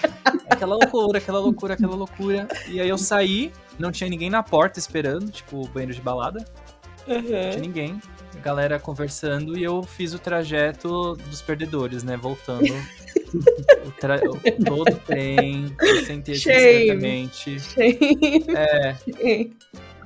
[0.50, 2.48] Aquela loucura, aquela loucura, aquela loucura.
[2.68, 6.44] E aí eu saí, não tinha ninguém na porta esperando, tipo, banheiro de balada.
[7.08, 8.02] Não tinha ninguém.
[8.44, 12.16] Galera conversando e eu fiz o trajeto dos perdedores, né?
[12.16, 12.64] Voltando.
[13.86, 14.20] o tra...
[14.20, 15.76] Todo trem.
[15.82, 17.28] Eu sentei aqui Shame.
[17.28, 17.58] discretamente.
[18.56, 19.50] É,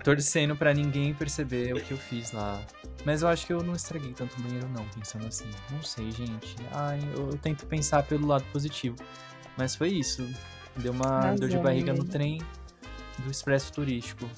[0.03, 2.61] torcendo pra ninguém perceber o que eu fiz lá.
[3.05, 5.49] Mas eu acho que eu não estraguei tanto o banheiro, não, pensando assim.
[5.71, 6.55] Não sei, gente.
[6.71, 8.95] Ai, eu, eu tento pensar pelo lado positivo.
[9.57, 10.27] Mas foi isso.
[10.77, 12.41] Deu uma Arrasou, dor de barriga no trem
[13.19, 14.29] do expresso turístico.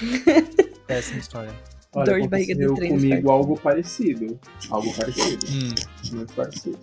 [0.86, 1.54] Péssima história.
[1.94, 4.38] Olha, Dor de barriga do trem comigo algo parecido.
[4.70, 5.46] Algo parecido.
[5.50, 5.74] Hum,
[6.16, 6.78] Muito parecido.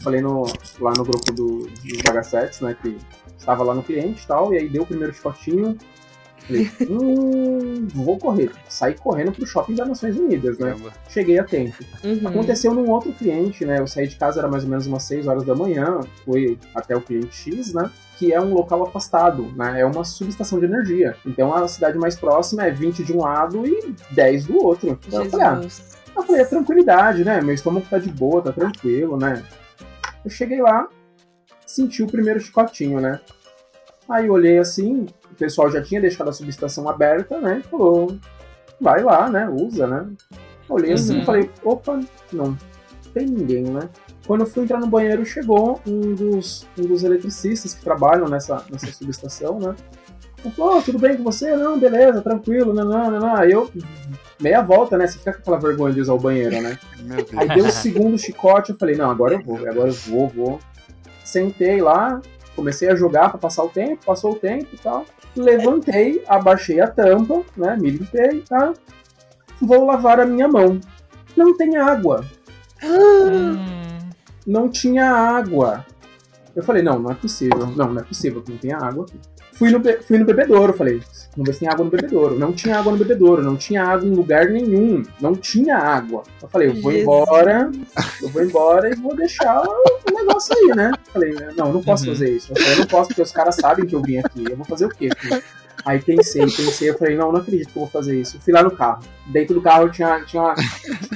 [0.00, 0.44] Falei no,
[0.80, 2.76] lá no grupo do, dos Bagacetes, né?
[2.80, 2.96] Que
[3.36, 5.76] estava lá no cliente e tal, e aí deu o primeiro chicotinho.
[6.48, 8.50] Falei, hum, vou correr.
[8.68, 10.70] Saí correndo pro shopping das Nações Unidas, né?
[10.70, 10.92] Caramba.
[11.10, 11.76] Cheguei a tempo.
[12.02, 12.26] Uhum.
[12.26, 13.78] Aconteceu num outro cliente, né?
[13.78, 16.96] Eu saí de casa, era mais ou menos umas 6 horas da manhã, fui até
[16.96, 17.90] o cliente X, né?
[18.16, 19.82] Que é um local afastado, né?
[19.82, 21.14] É uma subestação de energia.
[21.26, 24.98] Então a cidade mais próxima é 20 de um lado e 10 do outro.
[25.06, 25.60] Então, eu falei, ah,
[26.16, 27.42] eu falei, é tranquilidade, né?
[27.42, 29.44] Meu estômago tá de boa, tá tranquilo, né?
[30.24, 30.88] Eu cheguei lá,
[31.66, 33.20] senti o primeiro chicotinho, né?
[34.08, 35.06] Aí eu olhei assim,
[35.38, 37.62] pessoal já tinha deixado a subestação aberta, né?
[37.64, 38.16] E falou,
[38.80, 39.48] vai lá, né?
[39.48, 40.06] Usa, né?
[40.68, 41.22] Olhei assim Uhum.
[41.22, 42.00] e falei, opa,
[42.32, 42.56] não,
[43.14, 43.88] tem ninguém, né?
[44.26, 48.62] Quando eu fui entrar no banheiro, chegou um dos, um dos eletricistas que trabalham nessa,
[48.70, 49.74] nessa subestação, né?
[50.44, 51.56] Ele falou, "Ô, tudo bem com você?
[51.56, 53.34] Não, beleza, tranquilo, não, não, não, não.
[53.34, 53.68] Aí eu,
[54.40, 55.06] meia volta, né?
[55.06, 56.78] Você fica com aquela vergonha de usar o banheiro, né?
[57.00, 57.32] Meu Deus.
[57.36, 60.60] Aí deu o segundo chicote, eu falei, não, agora eu vou, agora eu vou, vou.
[61.24, 62.20] Sentei lá,
[62.54, 65.04] comecei a jogar pra passar o tempo, passou o tempo e tal.
[65.38, 67.76] Levantei, abaixei a tampa, né?
[67.80, 68.72] Me limpei, tá?
[69.60, 70.80] Vou lavar a minha mão.
[71.36, 72.24] Não tem água.
[72.82, 73.56] hum,
[74.46, 75.84] Não tinha água.
[76.56, 77.66] Eu falei, não, não é possível.
[77.76, 79.18] Não, não é possível que não tenha água aqui.
[79.52, 81.00] Fui no, fui no bebedouro, falei,
[81.36, 82.38] vamos ver se tem água no bebedouro.
[82.38, 85.02] Não tinha água no bebedouro, não tinha água em lugar nenhum.
[85.20, 86.22] Não tinha água.
[86.40, 87.02] Eu falei, eu vou Jesus.
[87.02, 87.70] embora,
[88.22, 89.62] eu vou embora e vou deixar
[90.10, 90.92] o negócio aí, né?
[91.12, 92.12] Falei, não, eu não posso Uhum.
[92.12, 92.52] fazer isso.
[92.52, 94.44] Eu falei, eu não posso porque os caras sabem que eu vim aqui.
[94.50, 95.08] Eu vou fazer o quê?
[95.12, 95.42] aqui?
[95.84, 98.38] Aí pensei, pensei, eu falei, não, não acredito que eu vou fazer isso.
[98.40, 99.00] Fui lá no carro.
[99.26, 100.54] Dentro do carro tinha, tinha uma.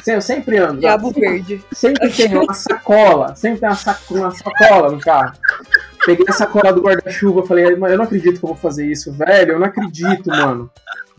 [0.07, 0.75] Eu sempre ando.
[0.75, 0.81] né?
[0.81, 1.63] Diabo verde.
[1.73, 5.33] Sempre tem uma sacola, sempre tem uma, saco- uma sacola no carro.
[6.07, 9.13] Peguei a sacola do guarda-chuva, falei, "Mas eu não acredito que eu vou fazer isso,
[9.13, 10.71] velho, eu não acredito, mano.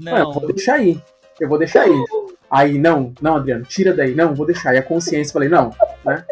[0.03, 0.33] Ué, eu não.
[0.33, 0.99] vou deixar aí,
[1.39, 2.05] eu vou deixar aí.
[2.49, 4.73] Aí, não, não, Adriano, tira daí, não, vou deixar.
[4.73, 5.71] E a consciência, falei, não,
[6.05, 6.23] né?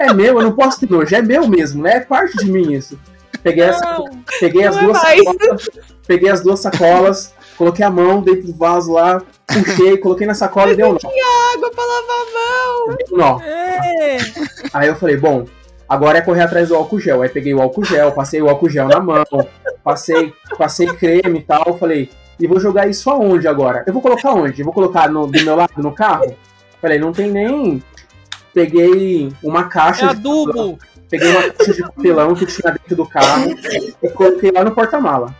[0.00, 1.96] É meu, eu não posso ter nojo, é meu mesmo, né?
[1.96, 2.98] É parte de mim isso.
[3.42, 4.04] Peguei, essa, Não.
[4.40, 5.24] peguei as é duas mais.
[5.24, 5.70] sacolas,
[6.06, 10.72] peguei as duas sacolas, coloquei a mão dentro do vaso lá, puxei, coloquei na sacola
[10.72, 10.98] e deu nó.
[11.54, 12.96] Água pra lavar a mão.
[12.96, 13.40] Deu nó.
[13.40, 14.18] É.
[14.72, 15.46] Aí eu falei, bom,
[15.90, 17.20] Agora é correr atrás do álcool gel.
[17.20, 19.24] Aí peguei o álcool gel, passei o álcool gel na mão,
[19.82, 21.76] passei, passei creme e tal.
[21.76, 22.08] Falei,
[22.38, 23.82] e vou jogar isso aonde agora?
[23.84, 24.60] Eu vou colocar onde?
[24.60, 26.36] Eu vou colocar no, do meu lado no carro?
[26.80, 27.82] Falei, não tem nem.
[28.52, 30.06] Peguei uma caixa.
[30.06, 30.78] É de adubo!
[31.08, 33.50] Peguei uma caixa de papelão que tinha dentro do carro
[34.02, 35.34] e coloquei lá no porta-mala.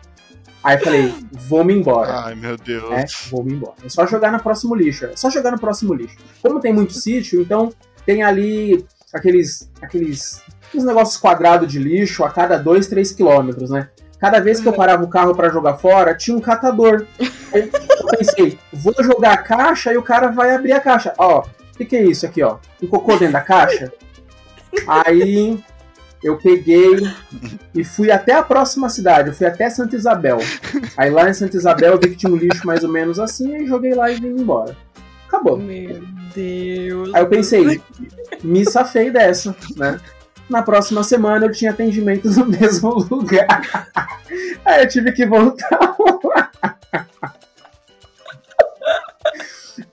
[0.62, 2.25] Aí falei, vou-me embora.
[2.25, 2.92] Ai, meu Deus.
[2.92, 3.77] É, vou-me embora.
[3.85, 5.07] É só jogar no próximo lixo.
[5.07, 6.16] É só jogar no próximo lixo.
[6.42, 7.73] Como tem muito sítio, então
[8.05, 9.70] tem ali aqueles.
[9.81, 10.42] aqueles.
[10.75, 13.88] uns negócios quadrados de lixo a cada 2, 3 quilômetros, né?
[14.18, 17.07] Cada vez que eu parava o carro pra jogar fora, tinha um catador.
[17.55, 21.14] Aí eu pensei, vou jogar a caixa e o cara vai abrir a caixa.
[21.16, 21.42] Ó,
[21.80, 22.58] que, que é isso aqui, ó?
[22.82, 23.92] Um cocô dentro da caixa?
[24.86, 25.58] Aí
[26.22, 26.96] eu peguei
[27.74, 30.38] e fui até a próxima cidade, eu fui até Santa Isabel.
[30.96, 33.54] Aí lá em Santa Isabel eu vi que tinha um lixo mais ou menos assim,
[33.54, 34.76] aí joguei lá e vim embora.
[35.26, 35.56] Acabou.
[35.56, 36.02] Meu
[36.34, 37.14] Deus.
[37.14, 37.80] Aí eu pensei,
[38.42, 39.98] me safei dessa, né?
[40.48, 43.62] Na próxima semana eu tinha atendimento no mesmo lugar.
[44.64, 45.96] Aí eu tive que voltar.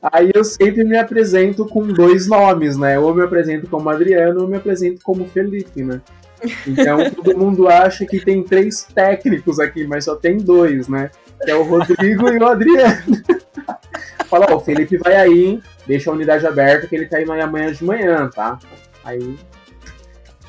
[0.02, 2.98] Aí eu sempre me apresento com dois nomes, né?
[3.00, 6.02] Ou me apresento como Adriano ou me apresento como Felipe, né?
[6.66, 11.10] Então todo mundo acha que tem três técnicos aqui, mas só tem dois, né?
[11.44, 13.04] Que é o Rodrigo e o Adriano.
[14.28, 15.64] Fala, ó, o Felipe vai aí, hein?
[15.88, 18.60] deixa a unidade aberta que ele tá indo aí amanhã de manhã, tá?
[19.04, 19.38] Aí.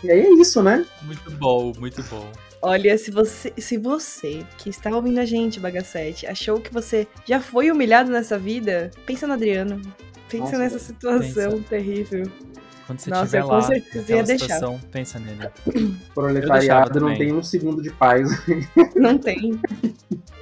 [0.02, 0.84] E aí é isso, né?
[1.02, 2.30] Muito bom, muito bom.
[2.60, 7.40] Olha, se você, se você que está ouvindo a gente, Bagacete, achou que você já
[7.40, 9.80] foi humilhado nessa vida, pensa no Adriano.
[10.28, 12.30] Pensa Nossa, nessa situação terrível.
[12.86, 14.44] Quando você estiver com lá, naquela ia deixar.
[14.46, 15.48] situação, pensa nele.
[16.14, 18.28] Proletariado não tem um segundo de paz.
[18.96, 19.52] Não tem.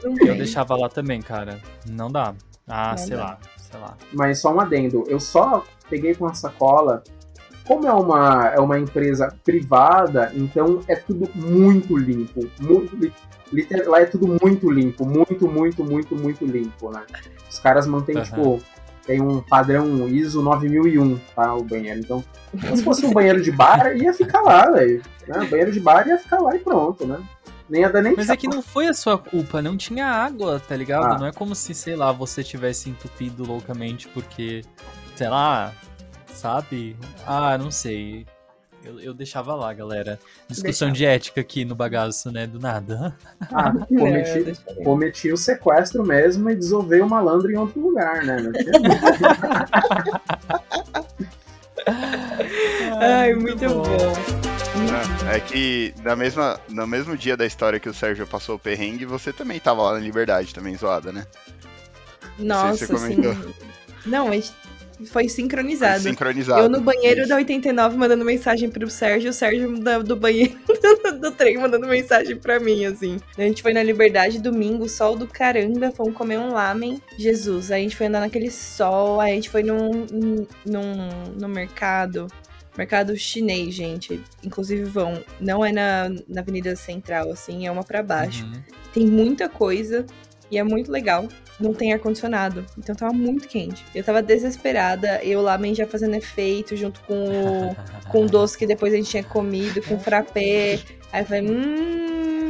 [0.02, 0.36] Não Eu tem.
[0.38, 1.60] deixava lá também, cara.
[1.88, 2.34] Não dá.
[2.66, 3.22] Ah, Não sei dá.
[3.22, 3.96] lá, sei lá.
[4.12, 7.02] Mas só um adendo, eu só peguei com a sacola.
[7.66, 12.48] Como é uma, é uma empresa privada, então é tudo muito limpo.
[12.60, 13.12] Muito, li-
[13.52, 15.04] liter- lá é tudo muito limpo.
[15.04, 17.02] Muito, muito, muito, muito limpo, né?
[17.50, 18.24] Os caras mantêm, Aham.
[18.24, 18.62] tipo,
[19.06, 21.54] tem um padrão ISO 9001, tá?
[21.54, 22.00] O banheiro.
[22.00, 22.24] Então,
[22.74, 25.02] se fosse um banheiro de bar, ia ficar lá, velho.
[25.26, 25.44] Né?
[25.50, 27.18] Banheiro de bar ia ficar lá e pronto, né?
[27.68, 30.60] Nem ia dar nem Mas é que não foi a sua culpa, não tinha água,
[30.60, 31.14] tá ligado?
[31.14, 31.18] Ah.
[31.18, 34.62] Não é como se, sei lá, você tivesse entupido loucamente porque,
[35.16, 35.72] sei lá,
[36.36, 36.96] sabe?
[37.26, 38.26] Ah, não sei.
[38.84, 40.18] Eu, eu deixava lá, galera.
[40.48, 42.46] Discussão de ética aqui no bagaço, né?
[42.46, 43.16] Do nada.
[43.52, 44.56] Ah, Não, cometi, ver.
[44.84, 48.36] cometi o sequestro mesmo e desovei o malandro em outro lugar, né?
[48.40, 48.52] Não
[53.00, 53.84] Ai, muito bom.
[55.32, 58.58] É, é que na mesma, no mesmo dia da história que o Sérgio passou o
[58.58, 61.26] perrengue, você também tava lá na Liberdade, também zoada, né?
[62.38, 63.16] Nossa, você assim.
[63.16, 63.52] comentou.
[64.04, 64.52] Não, gente
[65.04, 66.00] foi sincronizado.
[66.00, 66.60] Sincronizado.
[66.62, 67.28] Eu no banheiro Isso.
[67.28, 70.56] da 89 mandando mensagem pro Sérgio, o Sérgio da- do banheiro
[71.20, 73.18] do trem mandando mensagem pra mim, assim.
[73.36, 77.00] A gente foi na Liberdade domingo, sol do caramba, fomos comer um lamen.
[77.18, 80.06] Jesus, aí a gente foi andar naquele sol, aí a gente foi num,
[80.64, 82.26] num, no mercado.
[82.76, 84.20] Mercado chinês, gente.
[84.44, 85.22] Inclusive vão.
[85.40, 88.44] Não é na, na Avenida Central, assim, é uma pra baixo.
[88.44, 88.62] Uhum.
[88.92, 90.04] Tem muita coisa
[90.50, 91.28] e é muito legal.
[91.58, 93.84] Não tem ar-condicionado, então tava muito quente.
[93.94, 97.76] Eu tava desesperada, eu lá men já fazendo efeito junto com o,
[98.10, 100.78] com o doce que depois a gente tinha comido, com o frappé.
[101.12, 102.06] Aí eu falei, hum.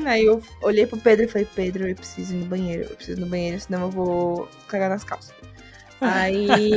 [0.07, 3.19] Aí eu olhei pro Pedro e falei, Pedro, eu preciso ir no banheiro, eu preciso
[3.19, 5.35] ir no banheiro, senão eu vou cagar nas calças.
[6.01, 6.71] Aí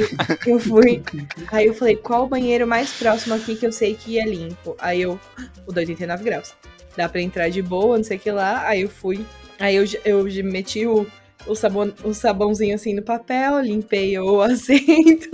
[0.47, 1.03] eu fui.
[1.51, 4.75] Aí eu falei, qual o banheiro mais próximo aqui que eu sei que é limpo?
[4.79, 5.19] Aí eu,
[5.67, 6.55] o do 89 graus.
[6.97, 8.67] Dá pra entrar de boa, não sei o que lá.
[8.67, 9.25] Aí eu fui.
[9.59, 11.05] Aí eu, eu meti o,
[11.47, 15.29] o, sabão, o sabãozinho assim no papel, limpei o assento,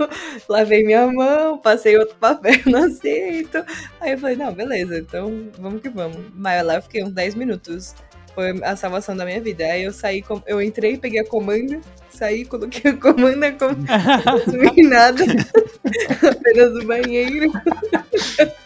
[0.48, 3.64] lavei minha mão, passei outro papel no assento.
[4.00, 6.18] Aí eu falei, não, beleza, então vamos que vamos.
[6.34, 7.94] Mas lá eu fiquei uns 10 minutos.
[8.34, 9.64] Foi a salvação da minha vida.
[9.64, 14.40] Aí eu saí, com- eu entrei, peguei a comanda, saí, coloquei a comanda, como não
[14.44, 15.24] consumi nada,
[16.30, 17.50] apenas o banheiro.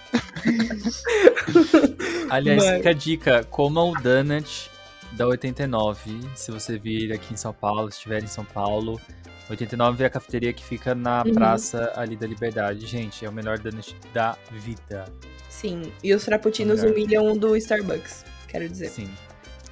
[2.30, 4.70] Aliás, Mas- fica a dica: coma o donut
[5.12, 6.20] da 89.
[6.34, 9.00] Se você vir aqui em São Paulo, se estiver em São Paulo.
[9.48, 11.34] 89 é a cafeteria que fica na Uhum.
[11.34, 12.86] praça ali da Liberdade.
[12.86, 15.06] Gente, é o melhor donut da vida.
[15.48, 16.92] Sim, e os frappuccinos Melhor.
[16.96, 18.90] humilham do Starbucks, quero dizer.
[18.90, 19.10] Sim.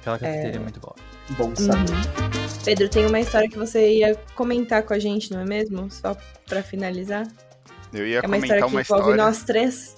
[0.01, 0.95] Aquela cafeteria é muito boa.
[1.37, 1.91] Bom saber.
[1.91, 2.63] Uhum.
[2.65, 5.89] Pedro, tem uma história que você ia comentar com a gente, não é mesmo?
[5.89, 7.25] Só pra finalizar.
[7.93, 9.23] Eu ia é uma comentar história que uma envolve história.
[9.23, 9.95] nós três.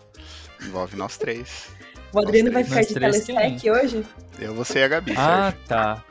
[0.64, 1.68] Envolve nós três.
[2.14, 4.06] O Adriano vai ficar de telespec hoje?
[4.40, 5.60] Eu, você e a Gabi, Ah, Sérgio.
[5.68, 6.04] tá.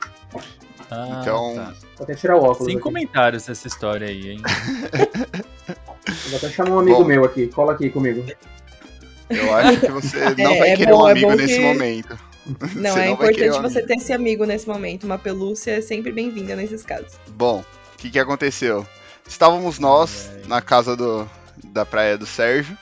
[0.89, 1.73] Ah, Então- tá.
[1.97, 2.65] Vou até tirar o óculos.
[2.65, 2.83] Sem aqui.
[2.83, 4.41] comentários essa história aí, hein?
[6.29, 7.05] Vou até chamar um amigo Bom.
[7.05, 7.47] meu aqui.
[7.47, 8.25] Cola aqui comigo.
[9.29, 11.55] Eu acho que você não É, vai é querer bom- um é amigo bom nesse
[11.55, 12.19] que- momento.
[12.75, 15.03] Não, Você é não importante um você ter esse amigo nesse momento.
[15.03, 17.13] Uma pelúcia é sempre bem-vinda nesses casos.
[17.29, 18.85] Bom, o que, que aconteceu?
[19.27, 21.29] Estávamos nós na casa do,
[21.65, 22.75] da praia do Sérgio.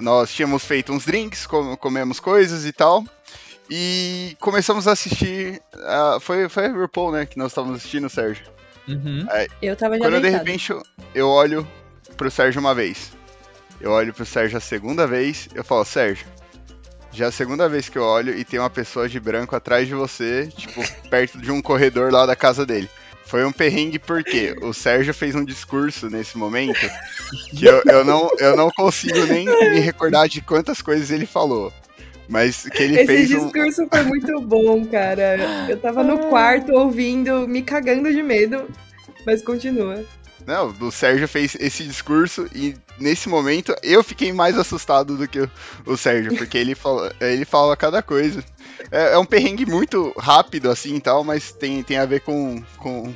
[0.00, 3.04] Nós tínhamos feito uns drinks, com- comemos coisas e tal.
[3.70, 5.60] E começamos a assistir.
[5.84, 7.26] ah, foi, foi a RuPaul, né?
[7.26, 8.44] Que nós estávamos assistindo, Sérgio.
[8.88, 9.26] Uhum.
[9.60, 10.44] Eu tava já Quando de deitada.
[10.44, 10.82] repente eu,
[11.14, 11.66] eu olho
[12.16, 13.10] pro Sérgio uma vez.
[13.80, 15.48] Eu olho pro Sérgio a segunda vez.
[15.54, 16.26] Eu falo, Sérgio.
[17.12, 19.88] Já é a segunda vez que eu olho e tem uma pessoa de branco atrás
[19.88, 20.80] de você, tipo,
[21.10, 22.88] perto de um corredor lá da casa dele.
[23.26, 26.78] Foi um perrengue porque o Sérgio fez um discurso nesse momento
[27.50, 31.72] que eu, eu, não, eu não consigo nem me recordar de quantas coisas ele falou.
[32.28, 33.50] Mas que ele Esse fez um.
[33.50, 35.36] discurso foi muito bom, cara.
[35.68, 38.68] Eu tava no quarto ouvindo, me cagando de medo.
[39.26, 40.04] Mas continua.
[40.46, 45.40] Não, o Sérgio fez esse discurso e nesse momento eu fiquei mais assustado do que
[45.40, 45.50] o,
[45.84, 48.44] o Sérgio, porque ele fala, ele fala cada coisa.
[48.90, 52.62] É, é um perrengue muito rápido assim e tal, mas tem, tem a ver com,
[52.78, 53.12] com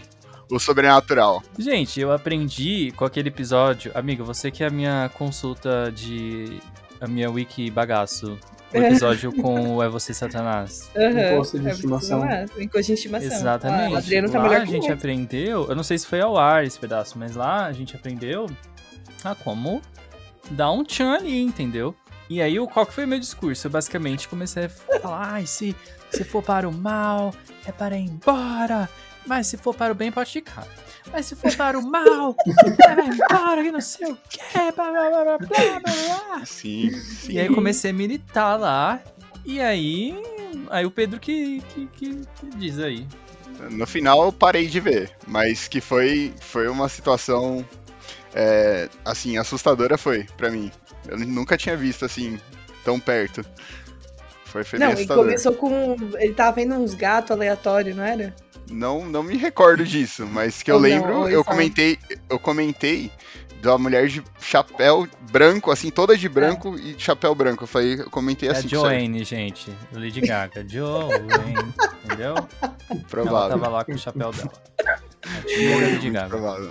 [0.51, 1.43] o sobrenatural.
[1.59, 3.93] Gente, eu aprendi com aquele episódio.
[3.95, 6.59] Amigo, você que é a minha consulta de.
[7.01, 8.39] A minha wiki bagaço.
[8.73, 10.89] O episódio com o É Você Satanás.
[10.97, 11.33] Aham.
[11.35, 12.23] Encosto de É, estimação.
[12.57, 13.27] Encosto de estimação.
[13.29, 13.95] Exatamente.
[13.95, 14.95] Ah, Adriano tá lá melhor a gente eu.
[14.95, 15.67] aprendeu.
[15.69, 18.47] Eu não sei se foi ao ar esse pedaço, mas lá a gente aprendeu
[19.25, 19.83] a como
[20.53, 21.95] dar um tchan ali, entendeu?
[22.31, 23.67] E aí, qual que foi o meu discurso?
[23.67, 25.75] Eu basicamente comecei a falar: ai, se,
[26.13, 27.35] se for para o mal,
[27.67, 28.89] é para ir embora.
[29.27, 30.67] Mas se for para o bem, pode ficar.
[31.13, 32.37] Mas se for para o mal,
[32.89, 34.41] é vai embora, que não sei o quê.
[34.77, 36.47] Blá, blá, blá, blá, blá, blá.
[36.47, 37.33] Sim, sim.
[37.33, 39.03] E aí comecei a militar lá.
[39.45, 40.15] E aí.
[40.71, 43.09] Aí o Pedro que, que, que, que diz aí.
[43.71, 47.67] No final eu parei de ver, mas que foi, foi uma situação
[48.35, 50.71] é, assim, assustadora foi pra mim.
[51.09, 52.39] Eu nunca tinha visto assim
[52.85, 53.45] tão perto.
[54.45, 55.25] Foi, foi bem Não, e assustador.
[55.25, 55.97] começou com.
[56.19, 58.35] Ele tava vendo uns gatos aleatórios, não era?
[58.71, 62.39] Não, não me recordo disso, mas que eu não, lembro, ou eu é- comentei, eu
[62.39, 63.11] comentei
[63.63, 67.65] da mulher de chapéu branco, assim, toda de branco e chapéu branco.
[67.65, 69.71] Eu falei, eu comentei É assim, a Joanne, gente.
[69.93, 70.65] Lady Gaga.
[70.69, 71.75] Joanne.
[72.05, 72.35] Entendeu?
[72.63, 73.51] Ela provável.
[73.59, 74.53] tava lá com o chapéu dela.
[74.87, 76.29] A tia da Lady Gaga.
[76.29, 76.71] provável.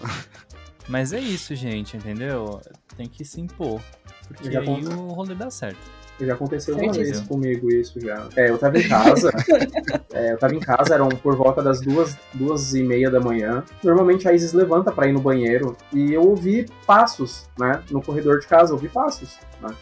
[0.89, 2.59] Mas é isso, gente, entendeu?
[2.97, 3.79] Tem que se impor.
[4.27, 4.89] Porque aí conto.
[4.89, 5.77] o rolê dá certo.
[6.19, 7.15] Já aconteceu uma Certíssimo.
[7.15, 8.27] vez comigo isso já.
[8.35, 9.31] É, eu tava em casa.
[10.11, 13.63] é, eu tava em casa, eram por volta das duas, duas e meia da manhã.
[13.83, 17.81] Normalmente a Isis levanta pra ir no banheiro e eu ouvi passos, né?
[17.89, 19.73] No corredor de casa, eu ouvi passos, né?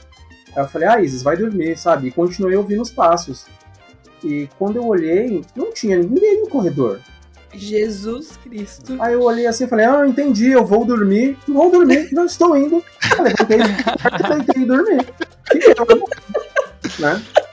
[0.56, 2.10] Aí eu falei, ah, Isis, vai dormir, sabe?
[2.10, 3.48] E continuei ouvindo os passos.
[4.24, 7.00] E quando eu olhei, não tinha ninguém no corredor.
[7.58, 8.96] Jesus Cristo.
[9.00, 11.38] Aí eu olhei assim e falei, ah, entendi, eu vou dormir.
[11.48, 12.84] Vou dormir, não estou indo.
[13.18, 13.60] Eu levantei,
[14.46, 15.06] tentei dormir.
[15.52, 15.74] Fiquei,
[17.00, 17.22] né?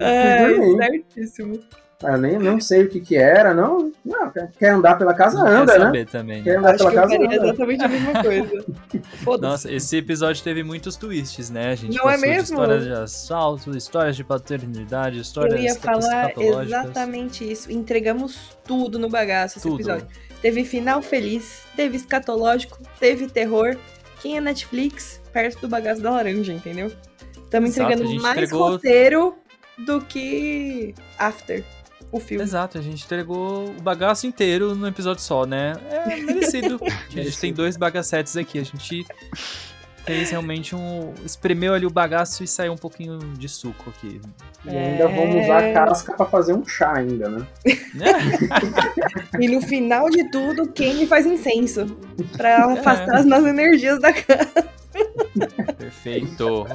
[0.00, 1.60] É, certíssimo.
[2.02, 3.90] Eu nem não sei o que que era, não.
[4.04, 5.84] Não, quer- andar pela casa, Não anda, quer né?
[5.86, 6.42] saber também.
[6.42, 6.56] Quer Né?
[6.58, 7.46] andar Acho pela que eu casa, faria anda.
[7.46, 8.64] exatamente a mesma coisa.
[9.40, 11.70] Nossa, esse episódio teve muitos twists, né?
[11.70, 12.42] A gente Não é de mesmo?
[12.42, 16.32] histórias de assalto, histórias de paternidade, histórias Eu ia falar
[16.64, 17.70] exatamente isso.
[17.72, 19.76] Entregamos tudo no bagaço esse Tudo.
[19.80, 20.06] episódio.
[20.42, 23.76] Teve final feliz, teve escatológico, teve terror.
[24.20, 26.92] Quem é Netflix perto do bagaço da laranja, entendeu?
[27.42, 29.34] Estamos entregando mais entregou- roteiro
[29.78, 31.64] do que After,
[32.16, 32.42] o filme.
[32.44, 35.74] Exato, a gente entregou o bagaço inteiro no episódio só, né?
[35.90, 36.80] É merecido.
[36.84, 38.58] a gente tem dois bagacetes aqui.
[38.58, 39.06] A gente
[40.04, 41.14] fez realmente um.
[41.24, 44.20] espremeu ali o bagaço e saiu um pouquinho de suco aqui.
[44.66, 47.46] E ainda vamos usar a casca pra fazer um chá ainda, né?
[47.94, 48.12] Né?
[49.40, 51.86] E no final de tudo, Kenny faz incenso.
[52.36, 52.78] Pra É.
[52.78, 54.68] afastar as más energias da casa.
[55.76, 56.66] Perfeito.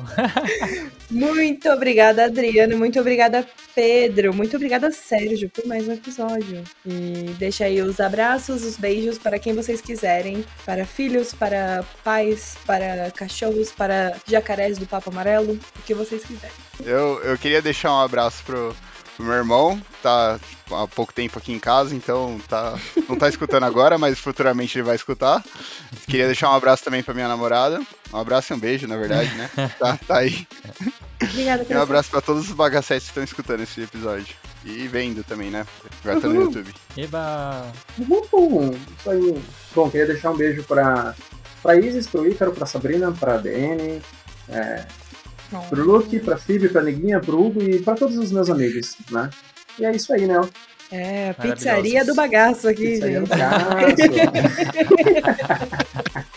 [1.10, 2.78] Muito obrigada, Adriano.
[2.78, 4.34] Muito obrigada, Pedro.
[4.34, 6.64] Muito obrigada, Sérgio, por mais um episódio.
[6.86, 10.44] E deixa aí os abraços, os beijos para quem vocês quiserem.
[10.66, 15.54] Para filhos, para pais, para cachorros, para jacarés do Papo Amarelo.
[15.54, 16.56] O que vocês quiserem.
[16.86, 18.89] Eu, eu queria deixar um abraço pro, pro
[19.24, 20.40] meu irmão, tá
[20.72, 22.78] há pouco tempo aqui em casa, então tá,
[23.08, 25.44] não tá escutando agora, mas futuramente ele vai escutar.
[26.08, 27.82] Queria deixar um abraço também pra minha namorada.
[28.14, 29.50] Um abraço e um beijo, na verdade, né?
[29.78, 30.48] Tá, tá aí.
[31.22, 34.36] Obrigada, E um abraço pra todos os bagacetes que estão escutando esse episódio.
[34.64, 35.66] E vendo também, né?
[36.04, 36.42] Agora tá no.
[36.42, 36.74] YouTube.
[36.98, 37.72] Eba!
[37.98, 39.42] Uhul, isso aí.
[39.76, 41.16] Bom, queria deixar um beijo pra,
[41.62, 44.02] pra Isis, pro Ícaro, pra Sabrina, pra DN,
[44.50, 44.86] é,
[45.70, 49.30] pro Luke, pra Phoebe, pra Neguinha, pro Hugo e pra todos os meus amigos, né?
[49.78, 50.40] E é isso aí, né?
[50.92, 53.20] É, pizzaria do bagaço aqui, é gente.
[53.20, 53.66] um abraço.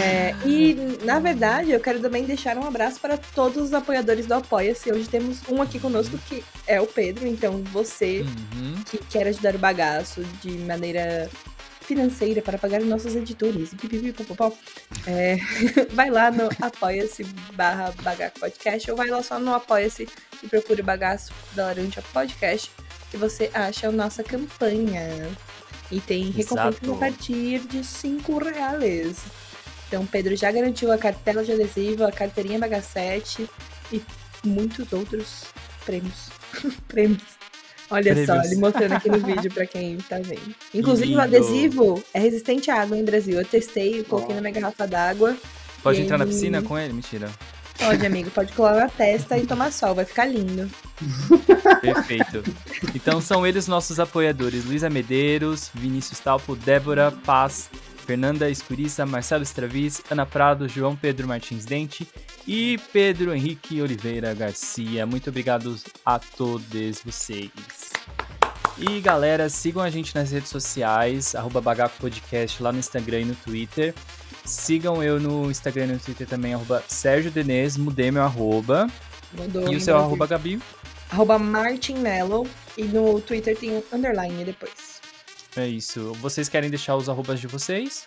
[0.00, 4.34] É, e Na verdade, eu quero também deixar um abraço para todos os apoiadores do
[4.34, 4.92] Apoia-se.
[4.92, 7.26] Hoje temos um aqui conosco que é o Pedro.
[7.26, 8.74] Então, você Uhum.
[8.84, 11.28] que quer ajudar o bagaço de maneira
[11.88, 13.70] financeira para pagar os nossos editores,
[15.06, 15.38] é,
[15.92, 17.24] vai lá no apoia-se
[17.54, 20.06] barra bagaco podcast ou vai lá só no apoia-se
[20.42, 22.70] e procura o bagaço da laranja podcast
[23.10, 25.08] que você acha a nossa campanha.
[25.90, 26.92] E tem recompensas Exato.
[26.92, 29.24] a partir de 5 reais.
[29.86, 33.48] Então, Pedro já garantiu a cartela de adesivo, a carteirinha Bagacete
[33.90, 34.02] e
[34.44, 35.46] muitos outros
[35.86, 36.28] prêmios.
[36.86, 37.22] prêmios.
[37.90, 40.54] Olha só, ele mostrando aqui no vídeo pra quem tá vendo.
[40.74, 43.38] Inclusive, o adesivo é resistente à água em Brasil.
[43.38, 45.36] Eu testei, coloquei na minha garrafa d'água.
[45.82, 46.30] Pode entrar na aí?
[46.30, 46.92] piscina com ele?
[46.92, 47.30] Mentira.
[47.78, 50.68] Pode, amigo, pode colar na testa e tomar sol, vai ficar lindo.
[51.80, 52.42] Perfeito.
[52.94, 57.70] Então são eles nossos apoiadores: Luísa Medeiros, Vinícius Talpo, Débora Paz,
[58.08, 62.08] Fernanda Escuriça, Marcelo Estravis, Ana Prado, João Pedro Martins Dente
[62.46, 65.04] e Pedro Henrique Oliveira Garcia.
[65.04, 67.50] Muito obrigado a todos vocês.
[68.78, 73.24] E galera, sigam a gente nas redes sociais, arroba Bagaco Podcast lá no Instagram e
[73.26, 73.94] no Twitter.
[74.42, 78.88] Sigam eu no Instagram e no Twitter também, arroba Sérgio Denez, mudei meu arroba.
[79.34, 80.58] Mudou E o seu arroba, Gabi?
[81.10, 82.48] Arroba Martin Mello.
[82.74, 84.98] E no Twitter tem um underline depois.
[85.56, 86.12] É isso.
[86.20, 88.06] Vocês querem deixar os arrobas de vocês?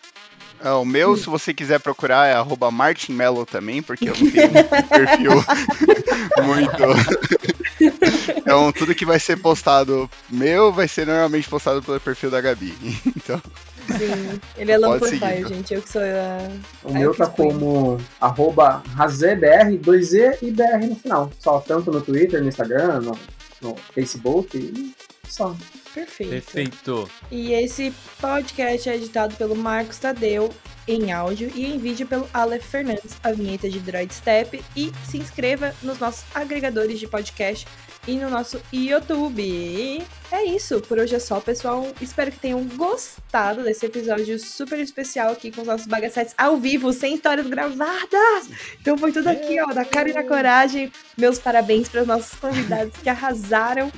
[0.63, 4.31] É, o meu, se você quiser procurar, é arroba Martin Mello também, porque eu não
[4.31, 5.31] tenho um perfil
[6.43, 7.51] muito.
[8.37, 12.75] Então, tudo que vai ser postado meu vai ser normalmente postado pelo perfil da Gabi.
[13.07, 13.41] Então,
[13.87, 15.47] Sim, ele é low Pode profile, seguir.
[15.55, 15.73] gente.
[15.73, 16.49] Eu que sou a.
[16.83, 21.31] O Aí meu eu tá como arroba razebr, 2E e BR no final.
[21.39, 23.17] Só tanto no Twitter, no Instagram, no,
[23.61, 24.93] no Facebook e
[25.27, 25.55] só.
[25.93, 26.29] Perfeito.
[26.29, 27.11] Perfeito.
[27.29, 30.53] E esse podcast é editado pelo Marcos Tadeu
[30.87, 34.63] em áudio e em vídeo pelo Aleph Fernandes, a vinheta de Droid Step.
[34.75, 37.67] E se inscreva nos nossos agregadores de podcast
[38.07, 39.41] e no nosso YouTube.
[39.41, 41.87] E é isso, por hoje é só, pessoal.
[42.01, 46.91] Espero que tenham gostado desse episódio super especial aqui com os nossos bagacetes ao vivo,
[46.93, 48.49] sem histórias gravadas.
[48.79, 50.91] Então foi tudo aqui, ó, da cara e da coragem.
[51.17, 53.91] Meus parabéns para os nossos convidados que arrasaram.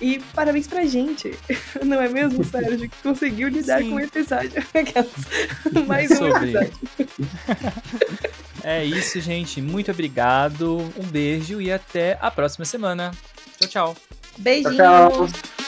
[0.00, 1.34] E parabéns pra gente,
[1.84, 2.88] não é mesmo, Sérgio?
[2.88, 3.90] Que conseguiu lidar Sim.
[3.90, 4.52] com o episódio.
[4.74, 6.50] Aquelas- Mais um Sobre.
[6.50, 6.72] episódio.
[8.64, 9.62] É isso, gente.
[9.62, 10.78] Muito obrigado.
[10.98, 13.12] Um beijo e até a próxima semana.
[13.60, 13.96] Tchau, tchau.
[14.38, 14.74] Beijinho!
[14.76, 15.65] Tchau, tchau.